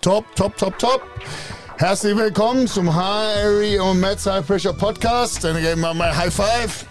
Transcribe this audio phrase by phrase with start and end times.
[0.00, 1.02] Top, top, top, top.
[1.76, 5.44] Herzlich willkommen zum Harry und Matt's High Pressure Podcast.
[5.44, 6.86] Dann geben wir mal High Five.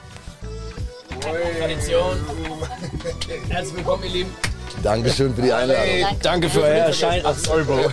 [1.59, 2.17] Tradition.
[3.49, 4.29] Herzlich willkommen, ihr Lieben.
[4.83, 5.83] Dankeschön für die Einladung.
[6.21, 7.25] Danke für euer Erscheinen.
[7.25, 7.79] Ach, sorry, Bro.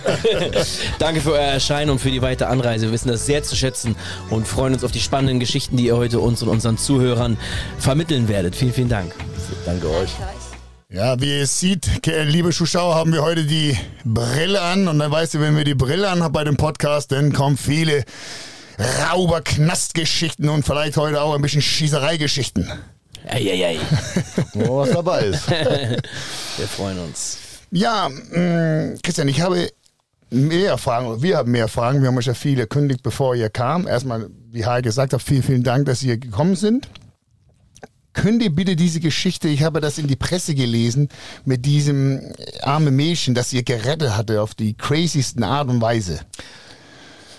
[0.99, 2.85] Danke für euer Erscheinen und für die weitere Anreise.
[2.85, 3.95] Wir wissen das sehr zu schätzen
[4.29, 7.37] und freuen uns auf die spannenden Geschichten, die ihr heute uns und unseren Zuhörern
[7.79, 8.55] vermitteln werdet.
[8.55, 9.15] Vielen, vielen Dank.
[9.65, 10.11] Danke euch.
[10.89, 14.87] Ja, wie ihr seht, ke- liebe Zuschauer, haben wir heute die Brille an.
[14.87, 18.05] Und dann weißt du, wenn wir die Brille anhaben bei dem Podcast, dann kommen viele
[18.79, 22.71] Rauber-Knastgeschichten und vielleicht heute auch ein bisschen Schießereigeschichten.
[23.27, 23.79] Eieiei.
[24.53, 25.49] Mal, was dabei ist.
[26.57, 27.37] Wir freuen uns.
[27.71, 29.69] Ja, mh, Christian, ich habe
[30.29, 31.99] mehr Fragen, oder wir haben mehr Fragen.
[32.01, 33.87] Wir haben euch ja viele erkündigt, bevor ihr kam.
[33.87, 36.87] Erstmal, wie Harry gesagt hat, vielen, vielen Dank, dass ihr gekommen sind.
[38.17, 41.07] Könnt ihr bitte diese Geschichte, ich habe das in die Presse gelesen,
[41.45, 46.21] mit diesem armen Mädchen, das ihr gerettet hatte auf die craziesten Art und Weise.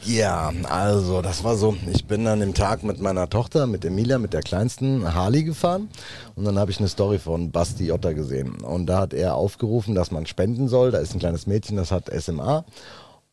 [0.04, 4.18] Ja, also das war so, ich bin an dem Tag mit meiner Tochter, mit Emilia,
[4.18, 5.88] mit der kleinsten Harley gefahren.
[6.36, 8.60] Und dann habe ich eine Story von Basti Jotta gesehen.
[8.60, 11.90] Und da hat er aufgerufen, dass man spenden soll, da ist ein kleines Mädchen, das
[11.90, 12.64] hat SMA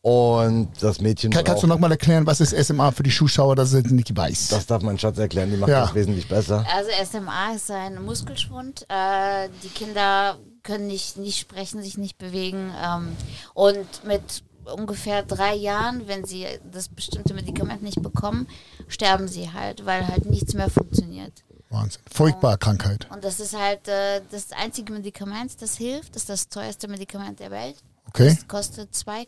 [0.06, 3.72] und das Mädchen Kann, kannst du nochmal erklären, was ist SMA für die Zuschauer, dass
[3.72, 4.48] es nicht weiß?
[4.50, 5.80] das darf mein Schatz erklären, die macht Ja.
[5.80, 6.64] das wesentlich besser.
[6.72, 8.86] Also SMA ist ein Muskelschwund.
[8.88, 12.70] Äh, die Kinder können nicht, nicht sprechen, sich nicht bewegen.
[12.80, 13.16] Ähm,
[13.54, 14.44] und mit
[14.76, 18.46] ungefähr drei Jahren, wenn sie das bestimmte Medikament nicht bekommen,
[18.86, 21.32] sterben sie halt, weil halt nichts mehr funktioniert.
[21.68, 22.00] Wahnsinn.
[22.12, 23.08] Furchtbare Krankheit.
[23.12, 26.14] Und das ist halt äh, das einzige Medikament, das hilft.
[26.14, 27.74] Das ist das teuerste Medikament der Welt.
[28.08, 28.34] Okay?
[28.34, 29.26] Das kostet 2,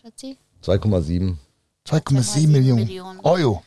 [0.00, 0.38] schätze ich?
[0.64, 1.36] 2,7.
[1.86, 3.20] 2,7 Millionen Millionen.
[3.20, 3.62] Euro.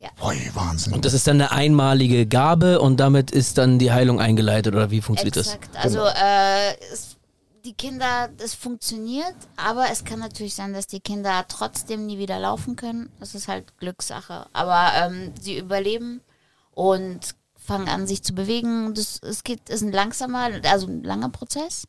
[0.00, 0.10] Ja.
[0.24, 0.92] Ui, Wahnsinn.
[0.92, 4.90] Und das ist dann eine einmalige Gabe und damit ist dann die Heilung eingeleitet oder
[4.92, 5.76] wie funktioniert Exakt.
[5.76, 7.16] Also äh, es,
[7.64, 12.38] die Kinder, das funktioniert, aber es kann natürlich sein, dass die Kinder trotzdem nie wieder
[12.38, 13.10] laufen können.
[13.18, 14.46] Das ist halt Glückssache.
[14.52, 16.20] Aber ähm, sie überleben
[16.70, 18.94] und fangen an, sich zu bewegen.
[18.94, 21.88] Das, es geht, ist ein langsamer, also ein langer Prozess.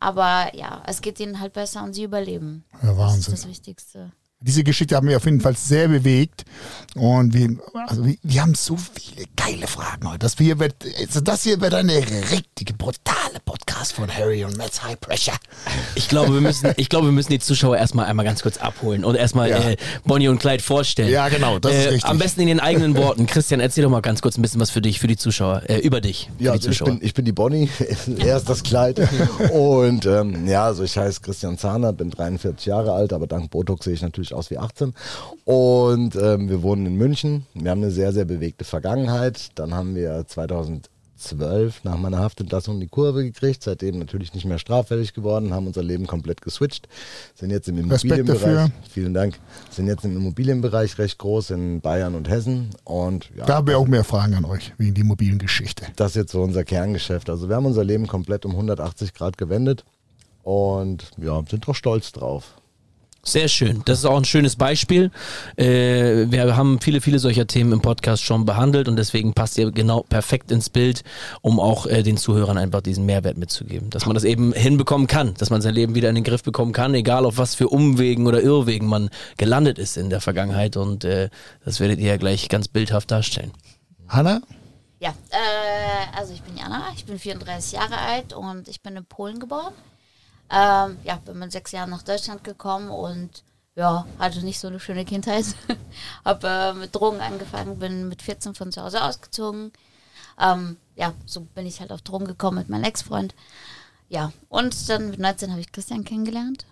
[0.00, 2.64] Aber ja, es geht ihnen halt besser und sie überleben.
[2.82, 3.18] Ja, Das Wahnsinn.
[3.34, 4.12] ist das Wichtigste.
[4.40, 6.44] Diese Geschichte hat mich auf jeden Fall sehr bewegt.
[6.94, 7.56] Und wir,
[7.88, 10.20] also wir, wir haben so viele geile Fragen heute.
[10.20, 14.84] Das hier wird, also das hier wird eine richtige, brutale Podcast von Harry und Matt's
[14.84, 15.34] High Pressure.
[15.96, 19.04] Ich glaube, wir müssen, ich glaube, wir müssen die Zuschauer erstmal einmal ganz kurz abholen
[19.04, 19.58] und erstmal Ja.
[19.70, 21.10] äh, Bonnie und Clyde vorstellen.
[21.10, 22.04] Ja, genau, das ist äh, richtig.
[22.08, 23.26] Am besten in den eigenen Worten.
[23.26, 25.78] Christian, erzähl doch mal ganz kurz ein bisschen was für dich, für die Zuschauer, äh,
[25.78, 27.68] über dich, für Ja, die also ich bin, ich bin die Bonnie,
[28.20, 29.00] er ist das Kleid.
[29.52, 33.84] Und ähm, ja, also ich heiße Christian Zahner, bin 43 Jahre alt, aber dank Botox
[33.84, 34.94] sehe ich natürlich aus wie 18.
[35.44, 37.46] Und ähm, wir wohnen in München.
[37.54, 39.48] Wir haben eine sehr, sehr bewegte Vergangenheit.
[39.54, 45.14] Dann haben wir 2012 nach meiner Haftentlassung die Kurve gekriegt, seitdem natürlich nicht mehr straffällig
[45.14, 46.88] geworden, haben unser Leben komplett geswitcht,
[47.34, 48.70] sind jetzt im Immobilienbereich.
[48.90, 49.38] Vielen Dank.
[49.70, 52.70] Sind jetzt im Immobilienbereich recht groß in Bayern und Hessen.
[52.84, 55.86] Und ja, Da haben wir auch mehr Fragen an euch, wegen die mobilen Geschichte.
[55.96, 57.30] das ist jetzt so unser Kerngeschäft.
[57.30, 59.84] Also wir haben unser Leben komplett um 180 Grad gewendet
[60.44, 62.54] und ja, sind doch stolz drauf.
[63.24, 63.82] Sehr schön.
[63.84, 65.10] Das ist auch ein schönes Beispiel.
[65.56, 69.70] Äh, wir haben viele, viele solcher Themen im Podcast schon behandelt und deswegen passt ihr
[69.70, 71.02] genau perfekt ins Bild,
[71.42, 73.90] um auch äh, den Zuhörern einfach diesen Mehrwert mitzugeben.
[73.90, 76.72] Dass man das eben hinbekommen kann, dass man sein Leben wieder in den Griff bekommen
[76.72, 81.04] kann, egal auf was für Umwegen oder Irrwegen man gelandet ist in der Vergangenheit und
[81.04, 81.28] äh,
[81.64, 83.50] das werdet ihr ja gleich ganz bildhaft darstellen.
[84.08, 84.40] Hanna?
[85.00, 89.04] Ja, äh, also ich bin Jana, ich bin 34 Jahre alt und ich bin in
[89.04, 89.74] Polen geboren.
[90.50, 93.44] Ähm, ja, bin mit sechs Jahren nach Deutschland gekommen und
[93.74, 95.44] ja, hatte nicht so eine schöne Kindheit.
[96.24, 99.72] Hab äh, mit Drogen angefangen, bin mit 14 von zu Hause ausgezogen.
[100.40, 103.34] Ähm, ja, so bin ich halt auf Drogen gekommen mit meinem Ex-Freund.
[104.08, 106.64] Ja, und dann mit 19 habe ich Christian kennengelernt.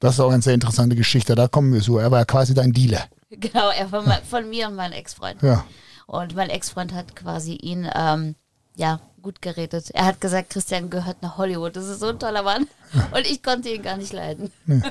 [0.00, 1.34] Das ist auch eine sehr interessante Geschichte.
[1.34, 1.98] Da kommen wir so.
[1.98, 3.04] Er war ja quasi dein Dealer.
[3.30, 5.42] Genau, er von, mein- von mir und meinem Ex-Freund.
[5.42, 5.64] Ja.
[6.06, 8.36] Und mein Ex-Freund hat quasi ihn, ähm,
[8.76, 9.90] ja, gut geredet.
[9.92, 11.74] Er hat gesagt, Christian gehört nach Hollywood.
[11.74, 12.68] Das ist so ein toller Mann.
[13.10, 14.52] Und ich konnte ihn gar nicht leiden.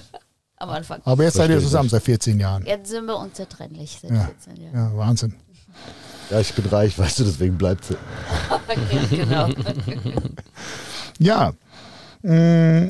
[0.57, 1.01] Am Anfang.
[1.05, 2.66] Aber jetzt seid ihr zusammen seit 14 Jahren.
[2.66, 4.29] Jetzt sind wir unzertrennlich seit Ja.
[4.46, 4.75] 14 Jahren.
[4.75, 5.35] Ja, Wahnsinn.
[6.29, 7.96] Ja, ich bin reich, weißt du, deswegen bleibt sie.
[9.09, 9.49] Genau.
[11.19, 11.53] Ja,
[12.23, 12.90] mh,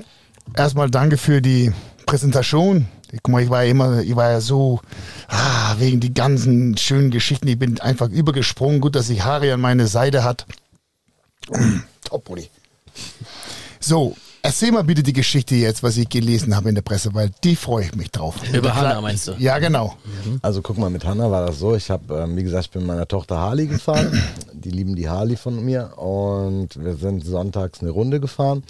[0.56, 1.74] erstmal danke für die
[2.06, 2.88] Präsentation.
[3.12, 4.80] Guck mal, ich war ja immer, ich war ja so,
[5.28, 8.82] ah, wegen die ganzen schönen Geschichten, ich bin einfach übergesprungen.
[8.82, 10.46] Gut, dass ich Harry an meine Seite hat.
[12.04, 12.50] Top, Buddy.
[13.80, 17.32] So, erzähl mal bitte die Geschichte jetzt, was ich gelesen habe in der Presse, weil
[17.44, 18.36] die freue ich mich drauf.
[18.54, 19.34] Über Hannah meinst du?
[19.34, 19.96] Ja, genau.
[20.42, 21.76] Also guck mal, mit Hannah war das so.
[21.76, 24.22] Ich habe, ähm, wie gesagt, ich bin mit meiner Tochter Harley gefahren.
[24.54, 25.98] Die lieben die Harley von mir.
[25.98, 28.64] Und wir sind sonntags eine Runde gefahren.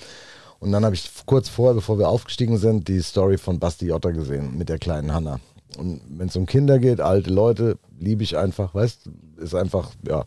[0.60, 4.10] Und dann habe ich kurz vorher, bevor wir aufgestiegen sind, die Story von Basti Jotta
[4.10, 5.40] gesehen mit der kleinen Hanna.
[5.78, 10.24] Und wenn es um Kinder geht, alte Leute, liebe ich einfach, weißt ist einfach, ja,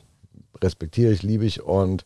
[0.62, 1.62] respektiere ich, liebe ich.
[1.62, 2.04] Und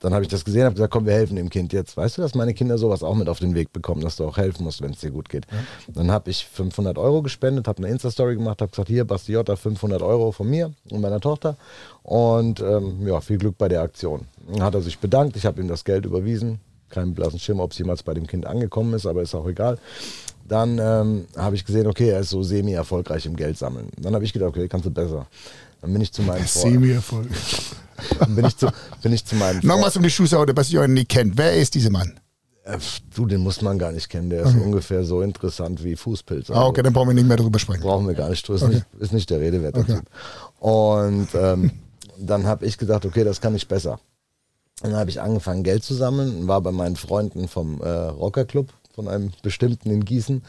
[0.00, 1.96] dann habe ich das gesehen, habe gesagt, komm, wir helfen dem Kind jetzt.
[1.96, 4.38] Weißt du, dass meine Kinder sowas auch mit auf den Weg bekommen, dass du auch
[4.38, 5.46] helfen musst, wenn es dir gut geht.
[5.52, 5.58] Ja.
[5.88, 9.56] Dann habe ich 500 Euro gespendet, habe eine Insta-Story gemacht, habe gesagt, hier, Basti Jotta,
[9.56, 11.56] 500 Euro von mir und meiner Tochter.
[12.02, 14.26] Und ähm, ja, viel Glück bei der Aktion.
[14.50, 16.60] Dann hat er sich bedankt, ich habe ihm das Geld überwiesen.
[16.88, 19.78] Kein blassen Schimmer, ob es jemals bei dem Kind angekommen ist, aber ist auch egal.
[20.48, 23.88] Dann ähm, habe ich gesehen, okay, er ist so semi-erfolgreich im Geld sammeln.
[24.00, 25.26] Dann habe ich gedacht, okay, kannst du besser.
[25.80, 27.28] Dann bin ich zu meinem Semi-Erfolg.
[28.18, 28.68] Dann bin ich zu,
[29.02, 31.36] bin ich zu meinem Nochmal um die Schuhsaude, was ihr nicht kennt.
[31.36, 32.18] Wer ist dieser Mann?
[32.64, 32.78] Äh,
[33.14, 34.30] du, den muss man gar nicht kennen.
[34.30, 34.64] Der ist okay.
[34.64, 36.50] ungefähr so interessant wie Fußpilz.
[36.50, 37.82] Also ah, okay, dann brauchen wir nicht mehr darüber sprechen.
[37.82, 38.56] Brauchen wir gar nicht drüber.
[38.56, 38.74] Ist, okay.
[38.74, 39.76] nicht, ist nicht der Rede wert.
[39.76, 40.00] Okay.
[40.58, 41.72] Und ähm,
[42.18, 43.98] dann habe ich gesagt, okay, das kann ich besser.
[44.82, 49.08] Dann habe ich angefangen, Geld zu sammeln, war bei meinen Freunden vom äh, Rockerclub von
[49.08, 50.42] einem bestimmten in Gießen.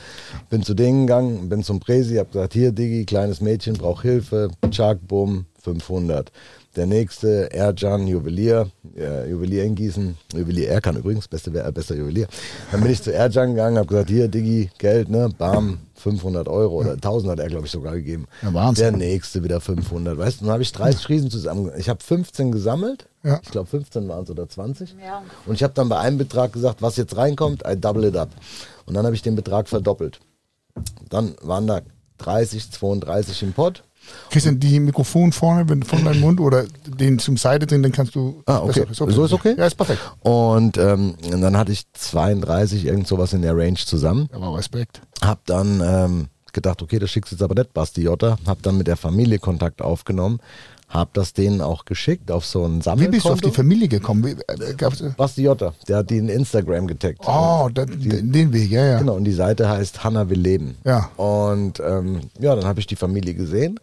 [0.50, 4.52] Bin zu denen gegangen, bin zum Presi, habe gesagt, hier Digi, kleines Mädchen, braucht Hilfe,
[4.72, 6.32] Chak, Bumm, 500.
[6.76, 12.28] Der nächste, Erjan, Juwelier, äh, Juwelier in Gießen, Juwelier Erkan übrigens, beste, äh, bester Juwelier.
[12.72, 16.76] Dann bin ich zu Erjan gegangen, habe gesagt, hier Digi, Geld, ne, bam, 500 Euro
[16.76, 18.26] oder 1000 hat er, glaube ich, sogar gegeben.
[18.42, 18.98] Ja, Wahnsinn.
[18.98, 22.54] Der nächste wieder 500, weißt du, dann habe ich 30 Riesen zusammen, ich habe 15
[22.54, 23.42] gesammelt, ja.
[23.44, 24.96] ich glaube 15 waren es oder 20.
[25.04, 25.24] Ja.
[25.46, 28.30] Und ich habe dann bei einem Betrag gesagt, was jetzt reinkommt, I double it up.
[28.86, 30.20] Und dann habe ich den Betrag verdoppelt.
[31.10, 31.82] Dann waren da
[32.20, 33.84] 30, 32 im Pott
[34.30, 38.42] Christian, die Mikrofon vorne von deinem Mund oder den zum Seite drin, dann kannst du.
[38.46, 38.86] Ah, okay.
[38.90, 39.14] Ist okay.
[39.14, 39.56] So ist okay?
[39.58, 40.00] Ja, ist perfekt.
[40.22, 44.30] Und, ähm, dann hatte ich 32, irgend sowas in der Range zusammen.
[44.32, 45.02] Aber Respekt.
[45.22, 48.38] Hab dann ähm, gedacht, okay, das schickst du jetzt aber nicht, Basti Jotta.
[48.46, 50.40] Hab dann mit der Familie Kontakt aufgenommen.
[50.90, 53.08] Hab das denen auch geschickt auf so ein Sammelkonto.
[53.08, 54.26] Wie bist du auf die Familie gekommen?
[54.26, 57.22] Wie, äh, Basti Jotta, der hat die in Instagram getaggt.
[57.26, 59.00] Oh, das, die, den Weg, ja, ja.
[59.00, 60.76] Genau, und die Seite heißt Hanna will leben.
[60.84, 61.10] Ja.
[61.16, 63.80] Und ähm, ja, dann habe ich die Familie gesehen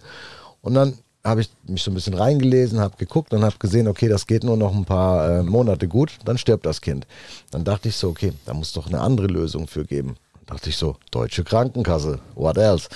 [0.61, 4.09] und dann habe ich mich so ein bisschen reingelesen, habe geguckt und habe gesehen, okay,
[4.09, 7.06] das geht nur noch ein paar äh, Monate gut, dann stirbt das Kind.
[7.50, 10.17] Dann dachte ich so, okay, da muss doch eine andere Lösung für geben.
[10.49, 12.89] Dachte ich so, deutsche Krankenkasse, what else?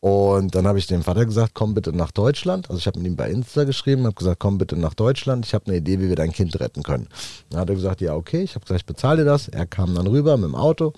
[0.00, 2.70] Und dann habe ich dem Vater gesagt, komm bitte nach Deutschland.
[2.70, 5.44] Also ich habe mit ihm bei Insta geschrieben, habe gesagt, komm bitte nach Deutschland.
[5.44, 7.08] Ich habe eine Idee, wie wir dein Kind retten können.
[7.50, 8.42] Dann hat er gesagt, ja okay.
[8.42, 9.48] Ich habe gesagt, ich bezahle dir das.
[9.48, 10.94] Er kam dann rüber mit dem Auto.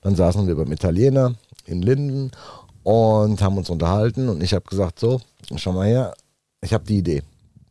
[0.00, 1.34] Dann saßen wir beim Italiener
[1.66, 2.30] in Linden
[2.82, 4.30] und haben uns unterhalten.
[4.30, 5.20] Und ich habe gesagt, so,
[5.56, 6.14] schau mal her,
[6.62, 7.22] ich habe die Idee.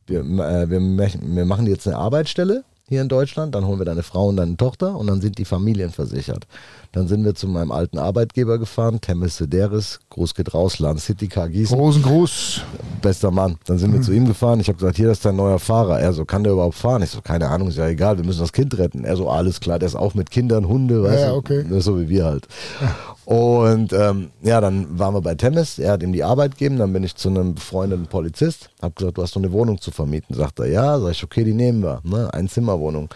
[0.06, 4.04] Wir, äh, wir, wir machen jetzt eine Arbeitsstelle hier in Deutschland, dann holen wir deine
[4.04, 6.46] Frau und deine Tochter und dann sind die Familien versichert.
[6.94, 11.28] Dann sind wir zu meinem alten Arbeitgeber gefahren, Temis Sederis, Gruß geht raus, Land City
[11.28, 11.78] Gießen.
[11.78, 12.62] Großen Gruß.
[13.02, 13.56] Bester Mann.
[13.66, 13.96] Dann sind mhm.
[13.96, 14.60] wir zu ihm gefahren.
[14.60, 16.02] Ich habe gesagt, hier ist dein neuer Fahrer.
[16.02, 17.02] Er so, kann der überhaupt fahren?
[17.02, 19.06] Ich so, keine Ahnung, ist ja egal, wir müssen das Kind retten.
[19.06, 21.64] Er so, alles klar, der ist auch mit Kindern, Hunde, weißt ja, okay.
[21.64, 21.80] du?
[21.80, 22.48] So wie wir halt.
[23.26, 25.80] Und ähm, ja, dann waren wir bei Temis.
[25.80, 26.78] Er hat ihm die Arbeit gegeben.
[26.78, 28.70] Dann bin ich zu einem befreundeten Polizist.
[28.82, 30.36] Hab gesagt, du hast doch eine Wohnung zu vermieten.
[30.36, 31.00] Sagt er, ja.
[31.00, 32.02] Sag ich, okay, die nehmen wir.
[32.04, 32.34] Ne?
[32.34, 33.08] Einzimmerwohnung.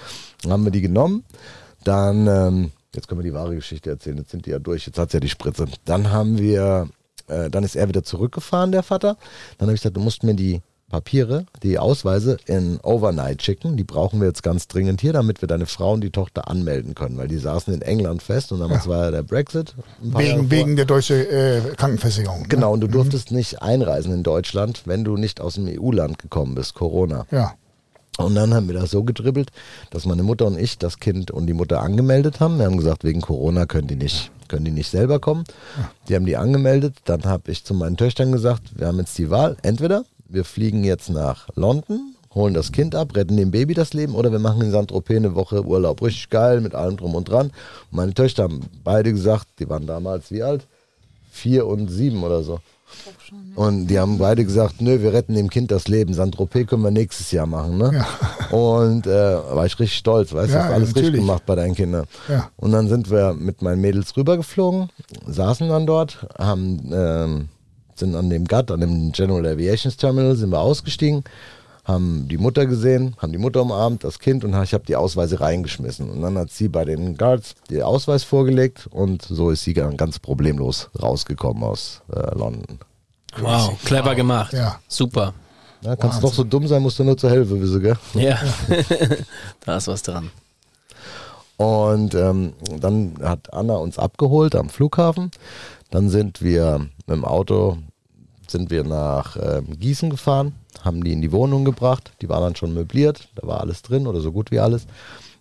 [0.44, 1.26] Dann haben wir die genommen.
[1.84, 4.18] Dann ähm, Jetzt können wir die wahre Geschichte erzählen.
[4.18, 4.86] Jetzt sind die ja durch.
[4.86, 5.66] Jetzt hat ja die Spritze.
[5.86, 6.90] Dann haben wir,
[7.28, 9.18] äh, dann ist er wieder zurückgefahren, der Vater.
[9.58, 13.76] Dann habe ich gesagt, du musst mir die Papiere, die Ausweise in Overnight schicken.
[13.76, 16.94] Die brauchen wir jetzt ganz dringend hier, damit wir deine Frau und die Tochter anmelden
[16.94, 18.92] können, weil die saßen in England fest und damals ja.
[18.92, 19.74] war ja der Brexit.
[20.00, 22.44] Wegen, wegen der deutschen äh, Krankenversicherung.
[22.44, 22.48] Ne?
[22.48, 22.92] Genau, und du mhm.
[22.92, 23.38] durftest mhm.
[23.38, 27.26] nicht einreisen in Deutschland, wenn du nicht aus dem EU-Land gekommen bist, Corona.
[27.32, 27.56] Ja.
[28.18, 29.52] Und dann haben wir das so gedribbelt,
[29.92, 32.58] dass meine Mutter und ich das Kind und die Mutter angemeldet haben.
[32.58, 35.44] Wir haben gesagt, wegen Corona können die nicht, können die nicht selber kommen.
[36.08, 36.96] Die haben die angemeldet.
[37.06, 39.58] Dann habe ich zu meinen Töchtern gesagt, wir haben jetzt die Wahl.
[39.64, 44.16] Entweder wir fliegen jetzt nach London, holen das Kind ab, retten dem Baby das Leben
[44.16, 46.02] oder wir machen in Saint-Tropez eine Woche Urlaub.
[46.02, 47.52] Richtig geil, mit allem drum und dran.
[47.92, 50.68] Meine Töchter haben beide gesagt, die waren damals wie alt?
[51.32, 52.60] Vier und sieben oder so.
[53.28, 53.54] Schon.
[53.56, 56.14] Und die haben beide gesagt, nö, wir retten dem Kind das Leben.
[56.14, 57.78] Saint-Tropez können wir nächstes Jahr machen.
[57.78, 57.92] Ne?
[57.94, 58.56] Ja.
[58.56, 61.10] Und äh, war ich richtig stolz, weißt du, ja, alles natürlich.
[61.10, 62.06] richtig gemacht bei deinen Kindern.
[62.28, 62.50] Ja.
[62.58, 64.90] Und dann sind wir mit meinen Mädels rübergeflogen,
[65.26, 67.50] saßen dann dort, haben, ähm,
[67.96, 71.24] sind an dem GATT, an dem General Aviations Terminal, sind wir ausgestiegen,
[71.86, 75.40] haben die Mutter gesehen, haben die Mutter umarmt, das Kind und ich habe die Ausweise
[75.40, 76.10] reingeschmissen.
[76.10, 79.96] Und dann hat sie bei den Guards den Ausweis vorgelegt und so ist sie dann
[79.96, 82.80] ganz problemlos rausgekommen aus äh, London.
[83.40, 84.16] Wow, clever wow.
[84.16, 84.54] gemacht.
[84.54, 84.80] Ja.
[84.88, 85.34] Super.
[85.82, 87.98] Ja, kannst doch so dumm sein, musst du nur zur Hilfe wissen, gell?
[88.16, 88.40] Ja,
[89.66, 90.32] da ist was dran.
[91.58, 95.32] Und ähm, dann hat Anna uns abgeholt am Flughafen.
[95.92, 97.78] Dann sind wir mit dem Auto
[98.52, 102.14] sind wir nach ähm, Gießen gefahren, haben die in die Wohnung gebracht.
[102.22, 104.88] Die war dann schon möbliert, da war alles drin oder so gut wie alles.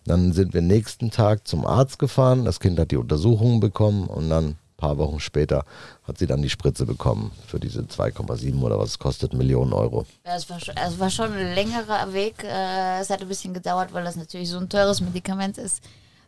[0.07, 2.45] Dann sind wir nächsten Tag zum Arzt gefahren.
[2.45, 5.65] Das Kind hat die Untersuchungen bekommen und dann ein paar Wochen später
[6.03, 10.05] hat sie dann die Spritze bekommen für diese 2,7 oder was es kostet, Millionen Euro.
[10.27, 12.45] Ja, es war schon, es war schon ein längerer Weg.
[12.45, 15.83] Äh, es hat ein bisschen gedauert, weil das natürlich so ein teures Medikament ist.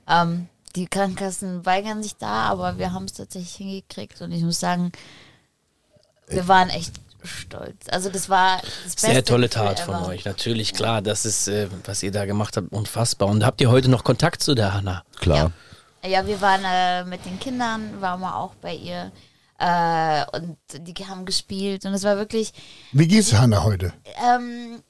[0.08, 4.60] Ähm, die Krankenkassen weigern sich da, aber wir haben es tatsächlich hingekriegt und ich muss
[4.60, 4.92] sagen,
[6.28, 6.92] wir waren echt
[7.24, 7.86] stolz.
[7.90, 11.02] Also das war das beste Sehr tolle Tat von euch, natürlich, klar.
[11.02, 13.28] Das ist, äh, was ihr da gemacht habt, unfassbar.
[13.28, 15.04] Und habt ihr heute noch Kontakt zu der Hanna?
[15.16, 15.52] Klar.
[16.04, 19.10] Ja, wir waren äh, mit den Kindern, waren wir auch bei ihr
[19.58, 22.52] äh, und die haben gespielt und es war wirklich,
[22.92, 23.92] Wie geht's Hanna heute?
[24.24, 24.82] ähm,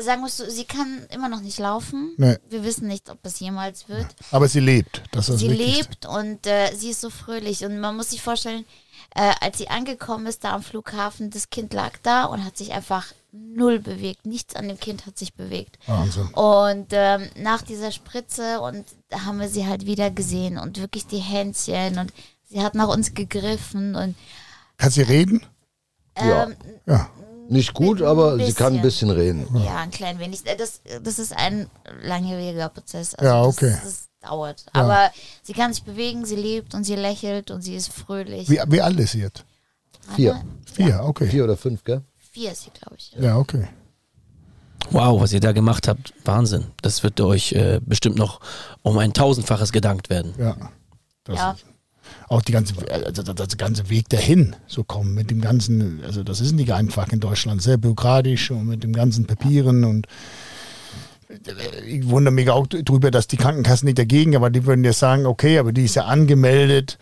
[0.00, 2.14] sagen wir so, sie kann immer noch nicht laufen.
[2.16, 2.36] Nee.
[2.48, 4.06] Wir wissen nicht, ob es jemals wird.
[4.30, 5.02] Aber sie lebt.
[5.12, 8.64] Das ist sie lebt und äh, sie ist so fröhlich und man muss sich vorstellen,
[9.14, 12.72] äh, als sie angekommen ist da am Flughafen, das Kind lag da und hat sich
[12.72, 14.26] einfach null bewegt.
[14.26, 15.78] Nichts an dem Kind hat sich bewegt.
[15.86, 16.28] Wahnsinn.
[16.34, 21.06] Und ähm, nach dieser Spritze und da haben wir sie halt wieder gesehen und wirklich
[21.06, 22.12] die Händchen und
[22.48, 24.14] sie hat nach uns gegriffen und
[24.76, 25.44] Kann sie reden?
[26.18, 26.44] Ja.
[26.44, 27.08] ähm, Ja.
[27.48, 29.08] Nicht gut, aber sie kann ein bisschen.
[29.08, 29.62] bisschen reden.
[29.64, 30.46] ja, ein klein wenig.
[30.46, 31.68] Äh, Das, das ist ein
[32.02, 33.14] langjähriger Prozess.
[33.14, 33.72] Also Ja, okay.
[33.72, 34.64] Das, das dauert.
[34.72, 35.10] Aber
[35.42, 38.48] sie kann sich bewegen, sie lebt und sie lächelt und sie ist fröhlich.
[38.48, 39.44] Wie, wie alt ist sie jetzt?
[40.16, 40.42] Vier.
[40.72, 41.26] Vier, okay.
[41.28, 42.02] Vier oder fünf, gell?
[42.32, 43.12] Vier ist sie, glaube ich.
[43.20, 43.68] Ja, okay.
[44.90, 46.66] Wow, was ihr da gemacht habt, Wahnsinn.
[46.82, 48.40] Das wird euch äh, bestimmt noch
[48.82, 50.34] um ein tausendfaches gedankt werden.
[50.38, 50.56] Ja.
[51.24, 51.50] Das Ja.
[51.52, 51.64] ist-
[52.28, 56.40] auch die ganze, also das, ganze Weg dahin so kommen mit dem ganzen, also das
[56.40, 60.06] ist nicht einfach in Deutschland, sehr bürokratisch und mit dem ganzen Papieren und
[61.86, 65.26] ich wundere mich auch drüber, dass die Krankenkassen nicht dagegen, aber die würden ja sagen,
[65.26, 66.98] okay, aber die ist ja angemeldet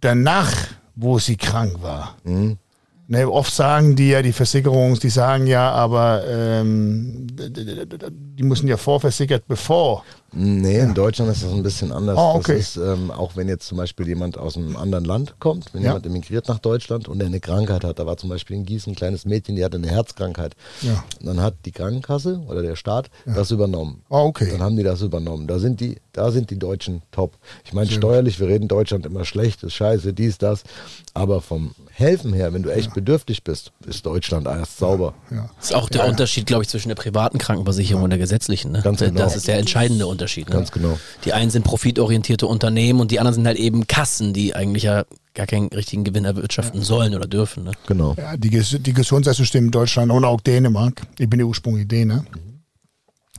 [0.00, 0.52] danach,
[0.94, 2.16] wo sie krank war.
[2.24, 2.58] Mhm.
[3.06, 8.76] Ne, oft sagen die ja, die Versicherungs, die sagen ja, aber ähm, die müssen ja
[8.76, 10.04] vorversichert, bevor.
[10.36, 12.18] Nee, in Deutschland ist das ein bisschen anders.
[12.18, 12.56] Ah, okay.
[12.56, 15.82] Das ist, ähm, auch wenn jetzt zum Beispiel jemand aus einem anderen Land kommt, wenn
[15.82, 15.90] Ja.
[15.90, 18.92] jemand emigriert nach Deutschland und der eine Krankheit hat, da war zum Beispiel in Gießen
[18.92, 20.56] ein kleines Mädchen, die hatte eine Herzkrankheit.
[20.82, 21.04] Ja.
[21.20, 24.02] Und dann hat die Krankenkasse oder der Staat das übernommen.
[24.10, 24.50] Ah, okay.
[24.50, 25.46] Dann haben die das übernommen.
[25.46, 27.38] Da sind die, da sind die Deutschen top.
[27.64, 30.64] Ich meine, steuerlich, wir reden Deutschland immer schlecht, ist scheiße, dies, das.
[31.12, 35.14] Aber vom Helfen her, wenn du echt bedürftig bist, ist Deutschland erst sauber.
[35.30, 35.48] Ja.
[35.58, 38.72] Das ist auch der Unterschied, glaube ich, zwischen der privaten Krankenversicherung und der gesetzlichen.
[38.72, 38.82] Ne?
[38.82, 39.18] Ganz genau.
[39.20, 40.48] Das ist der entscheidende Unterschied.
[40.48, 40.56] Ne?
[40.56, 40.98] Ganz genau.
[41.24, 45.04] Die einen sind profitorientierte Unternehmen und die anderen sind halt eben Kassen, die eigentlich ja
[45.34, 47.64] gar keinen richtigen Gewinn erwirtschaften sollen oder dürfen.
[47.64, 47.72] Ne?
[47.86, 48.14] Genau.
[48.16, 52.24] Ja, die, Ges- die Gesundheitssysteme in Deutschland und auch Dänemark, ich bin ja ursprünglich Däne,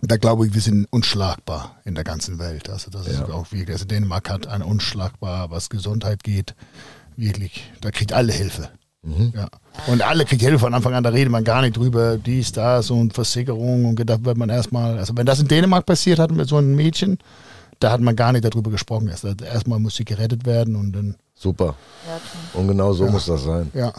[0.02, 2.70] da glaube ich, wir sind unschlagbar in der ganzen Welt.
[2.70, 3.26] Also das ist Ja.
[3.34, 6.54] auch wirklich, also Dänemark hat ein unschlagbar, was Gesundheit geht,
[7.16, 8.70] wirklich, da kriegt alle Hilfe.
[9.34, 9.48] Ja.
[9.88, 13.14] Und alle Hilfe von Anfang an, da redet man gar nicht drüber, dies, das und
[13.14, 16.58] Versicherung und gedacht wird man erstmal, also wenn das in Dänemark passiert hat mit so
[16.58, 17.20] einem Mädchen,
[17.80, 19.08] da hat man gar nicht darüber gesprochen.
[19.08, 21.76] Erst, erstmal muss sie gerettet werden und dann, Super.
[22.08, 22.60] Ja.
[22.60, 23.70] Und genau so muss das sein.
[23.74, 23.94] ja.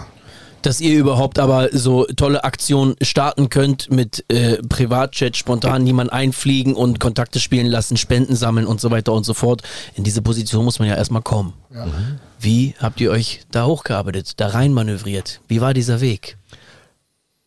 [0.66, 6.74] Dass ihr überhaupt aber so tolle Aktionen starten könnt mit äh, Privatchat, spontan niemand einfliegen
[6.74, 9.62] und Kontakte spielen lassen, Spenden sammeln und so weiter und so fort.
[9.94, 11.52] In diese Position muss man ja erstmal kommen.
[11.72, 11.86] Ja.
[12.40, 15.40] Wie habt ihr euch da hochgearbeitet, da rein manövriert?
[15.46, 16.36] Wie war dieser Weg?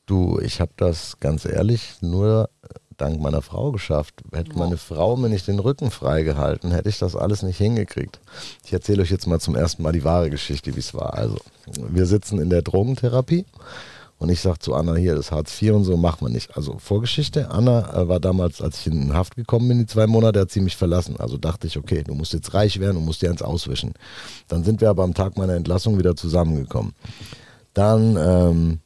[0.06, 2.50] Du, ich habe das ganz ehrlich nur
[2.96, 4.14] dank meiner Frau geschafft.
[4.32, 8.20] Hätte meine Frau mir nicht den Rücken freigehalten, hätte ich das alles nicht hingekriegt.
[8.66, 11.16] Ich erzähle euch jetzt mal zum ersten Mal die wahre Geschichte, wie es war.
[11.16, 11.38] Also,
[11.90, 13.46] wir sitzen in der Drogentherapie
[14.20, 16.56] und ich sage zu Anna hier, das Hartz IV und so machen wir nicht.
[16.58, 20.42] Also Vorgeschichte, Anna äh, war damals, als ich in Haft gekommen bin, die zwei Monate,
[20.42, 21.16] hat sie mich verlassen.
[21.18, 23.94] Also dachte ich, okay, du musst jetzt reich werden und musst dir eins auswischen.
[24.50, 26.94] Dann sind wir aber am Tag meiner Entlassung wieder zusammengekommen.
[27.74, 28.80] Dann ähm,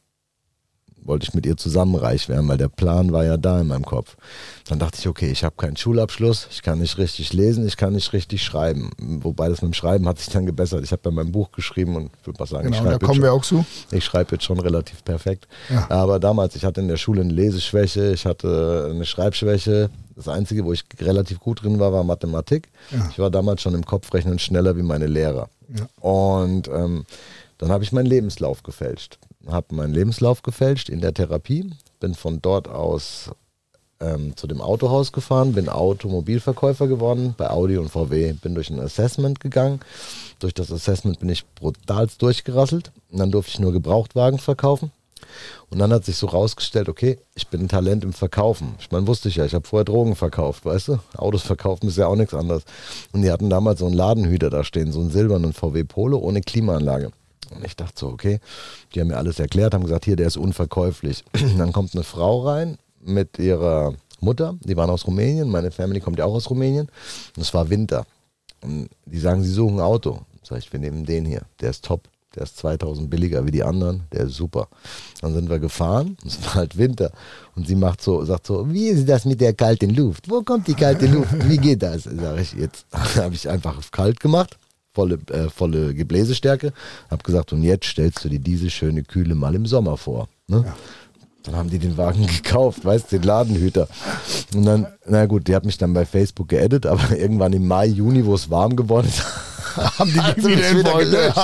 [1.05, 3.85] wollte ich mit ihr zusammen reich werden, weil der Plan war ja da in meinem
[3.85, 4.15] Kopf.
[4.69, 7.93] Dann dachte ich, okay, ich habe keinen Schulabschluss, ich kann nicht richtig lesen, ich kann
[7.93, 8.91] nicht richtig schreiben.
[9.21, 10.83] Wobei das mit dem Schreiben hat sich dann gebessert.
[10.83, 13.05] Ich habe ja mein Buch geschrieben und ich würde mal sagen, ich Genau, da schreibe
[13.05, 13.95] kommen jetzt, wir schon- auch zu.
[13.95, 15.47] ich schreibe jetzt schon relativ perfekt.
[15.69, 15.89] Ja.
[15.89, 19.89] Aber damals, ich hatte in der Schule eine Leseschwäche, ich hatte eine Schreibschwäche.
[20.15, 22.69] Das Einzige, wo ich relativ gut drin war, war Mathematik.
[22.91, 23.07] Ja.
[23.09, 25.49] Ich war damals schon im Kopfrechnen schneller wie meine Lehrer.
[25.75, 25.87] Ja.
[26.07, 27.05] Und ähm,
[27.57, 29.17] dann habe ich meinen Lebenslauf gefälscht.
[29.47, 31.69] Habe meinen Lebenslauf gefälscht in der Therapie,
[31.99, 33.31] bin von dort aus
[33.99, 38.79] ähm, zu dem Autohaus gefahren, bin Automobilverkäufer geworden bei Audi und VW, bin durch ein
[38.79, 39.79] Assessment gegangen.
[40.39, 44.91] Durch das Assessment bin ich brutalst durchgerasselt und dann durfte ich nur Gebrauchtwagen verkaufen.
[45.69, 48.75] Und dann hat sich so rausgestellt, okay, ich bin ein Talent im Verkaufen.
[48.79, 50.99] Ich meine, wusste ich ja, ich habe vorher Drogen verkauft, weißt du?
[51.17, 52.63] Autos verkaufen ist ja auch nichts anderes.
[53.13, 56.41] Und die hatten damals so einen Ladenhüter da stehen, so einen silbernen VW Polo ohne
[56.41, 57.11] Klimaanlage.
[57.55, 58.39] Und ich dachte so, okay,
[58.93, 61.23] die haben mir alles erklärt, haben gesagt, hier, der ist unverkäuflich.
[61.57, 66.17] dann kommt eine Frau rein mit ihrer Mutter, die waren aus Rumänien, meine Family kommt
[66.17, 66.87] ja auch aus Rumänien
[67.35, 68.05] und es war Winter.
[68.61, 70.21] Und die sagen, sie suchen ein Auto.
[70.41, 72.07] Sag ich, wir nehmen den hier, der ist top.
[72.35, 74.67] Der ist 2000 billiger wie die anderen, der ist super.
[75.21, 77.11] Dann sind wir gefahren, es war halt Winter.
[77.55, 80.29] Und sie macht so, sagt so, wie ist das mit der kalten Luft?
[80.29, 81.47] Wo kommt die kalte Luft?
[81.47, 82.03] Wie geht das?
[82.03, 84.57] Sag ich, jetzt habe ich einfach kalt gemacht,
[84.93, 86.73] volle, äh, volle Gebläsestärke.
[87.09, 90.27] Hab gesagt, und jetzt stellst du dir diese schöne Kühle mal im Sommer vor.
[90.47, 90.63] Ne?
[90.65, 90.75] Ja.
[91.43, 93.87] Dann haben die den Wagen gekauft, weißt du, den Ladenhüter.
[94.55, 97.87] Und dann, na gut, die hat mich dann bei Facebook geedit, aber irgendwann im Mai,
[97.87, 99.23] Juni, wo es warm geworden ist,
[99.99, 101.37] haben die also wieder, wieder gelöscht.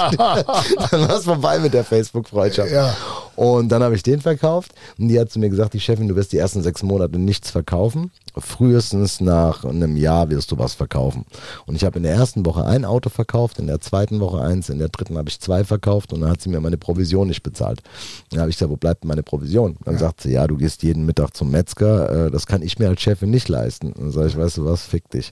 [0.91, 2.71] dann war es vorbei mit der Facebook-Freundschaft.
[2.71, 2.95] Ja.
[3.39, 6.15] Und dann habe ich den verkauft und die hat zu mir gesagt, die Chefin, du
[6.17, 8.11] wirst die ersten sechs Monate nichts verkaufen.
[8.37, 11.25] Frühestens nach einem Jahr wirst du was verkaufen.
[11.65, 14.67] Und ich habe in der ersten Woche ein Auto verkauft, in der zweiten Woche eins,
[14.67, 17.41] in der dritten habe ich zwei verkauft und dann hat sie mir meine Provision nicht
[17.41, 17.81] bezahlt.
[18.29, 19.77] Dann habe ich gesagt, wo bleibt meine Provision?
[19.85, 20.01] Dann ja.
[20.01, 22.99] sagt sie, ja, du gehst jeden Mittag zum Metzger, äh, das kann ich mir als
[22.99, 23.93] Chefin nicht leisten.
[23.97, 25.31] Dann sage ich, weißt du was, fick dich.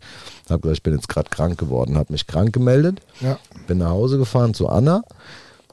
[0.49, 3.37] Habe gesagt, ich bin jetzt gerade krank geworden, habe mich krank gemeldet, ja.
[3.67, 5.03] bin nach Hause gefahren zu Anna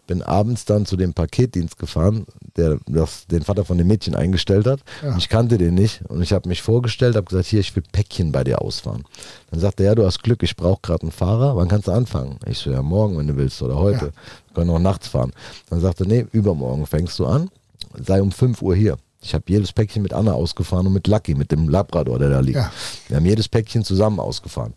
[0.07, 4.67] bin abends dann zu dem Paketdienst gefahren, der das, den Vater von dem Mädchen eingestellt
[4.67, 4.81] hat.
[5.03, 5.17] Ja.
[5.17, 8.33] ich kannte den nicht und ich habe mich vorgestellt, habe gesagt, hier, ich will Päckchen
[8.33, 9.05] bei dir ausfahren.
[9.51, 11.93] Dann sagte er, ja, du hast Glück, ich brauche gerade einen Fahrer, wann kannst du
[11.93, 12.39] anfangen?
[12.47, 14.07] Ich so, ja, morgen, wenn du willst oder heute.
[14.07, 14.13] Ja.
[14.49, 15.33] Wir können auch nachts fahren.
[15.71, 17.51] Dann sagte er, nee, übermorgen fängst du an,
[18.05, 18.97] sei um 5 Uhr hier.
[19.25, 22.41] Ich habe jedes Päckchen mit Anna ausgefahren und mit Lucky, mit dem Labrador, der da
[22.41, 22.59] liegt.
[22.59, 22.71] Ja.
[23.09, 24.75] Wir haben jedes Päckchen zusammen ausgefahren.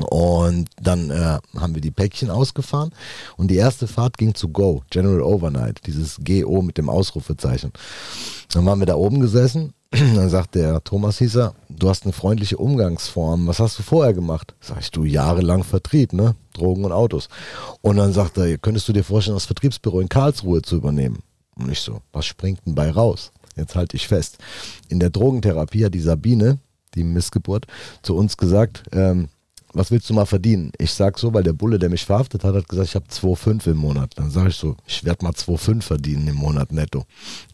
[0.00, 2.92] Und dann äh, haben wir die Päckchen ausgefahren
[3.36, 7.72] und die erste Fahrt ging zu Go, General Overnight, dieses GO mit dem Ausrufezeichen.
[8.52, 12.56] Dann waren wir da oben gesessen, dann sagt der Thomas Hieser, du hast eine freundliche
[12.56, 14.54] Umgangsform, was hast du vorher gemacht?
[14.60, 16.36] Sag ich, du jahrelang Vertrieb, ne?
[16.54, 17.28] Drogen und Autos.
[17.82, 21.18] Und dann sagt er, könntest du dir vorstellen, das Vertriebsbüro in Karlsruhe zu übernehmen?
[21.54, 23.32] Und ich so, was springt denn bei raus?
[23.56, 24.38] Jetzt halte ich fest.
[24.88, 26.58] In der Drogentherapie hat die Sabine,
[26.94, 27.66] die Missgeburt,
[28.02, 29.28] zu uns gesagt, ähm,
[29.72, 30.72] was willst du mal verdienen?
[30.78, 33.70] Ich sag so, weil der Bulle, der mich verhaftet hat, hat gesagt, ich habe 2,5
[33.70, 34.12] im Monat.
[34.16, 37.04] Dann sage ich so, ich werde mal 2,5 verdienen im Monat netto.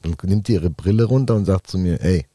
[0.02, 2.26] Dann nimmt die ihre Brille runter und sagt zu mir, ey,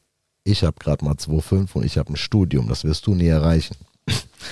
[0.44, 3.76] ich habe gerade mal 2,5 und ich habe ein Studium, das wirst du nie erreichen.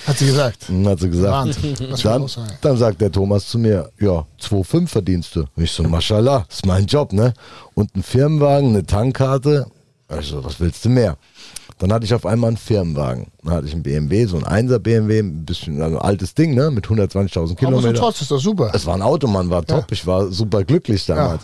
[0.07, 0.69] Hat sie gesagt.
[0.85, 1.57] Hat sie gesagt.
[2.03, 2.27] Dann,
[2.61, 5.45] dann, sagt der Thomas zu mir, ja, 2,5 verdienst du.
[5.55, 7.33] Ich so, mashallah, ist mein Job, ne?
[7.75, 9.67] Und ein Firmenwagen, eine Tankkarte.
[10.07, 11.17] Also, was willst du mehr?
[11.79, 13.27] Dann hatte ich auf einmal einen Firmenwagen.
[13.43, 16.53] Dann hatte ich einen BMW, so ein 1er BMW, ein bisschen also ein altes Ding,
[16.53, 16.71] ne?
[16.71, 17.71] Mit 120.000 Kilometern.
[17.71, 18.71] Aber so trotz ist das super.
[18.73, 19.81] Es war ein Auto, man war top.
[19.81, 19.87] Ja.
[19.91, 21.43] Ich war super glücklich damals.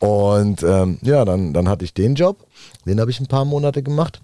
[0.00, 0.08] Ja.
[0.08, 2.46] Und ähm, ja, dann, dann hatte ich den Job.
[2.86, 4.20] Den habe ich ein paar Monate gemacht.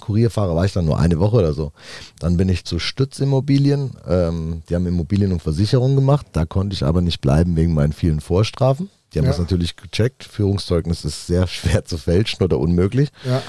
[0.00, 1.72] Kurierfahrer war ich dann nur eine Woche oder so.
[2.18, 3.92] Dann bin ich zu Stützimmobilien.
[4.06, 6.26] Ähm, die haben Immobilien und Versicherungen gemacht.
[6.32, 8.90] Da konnte ich aber nicht bleiben wegen meinen vielen Vorstrafen.
[9.12, 9.30] Die haben ja.
[9.30, 10.24] das natürlich gecheckt.
[10.24, 13.10] Führungszeugnis ist sehr schwer zu fälschen oder unmöglich.
[13.24, 13.42] Ja.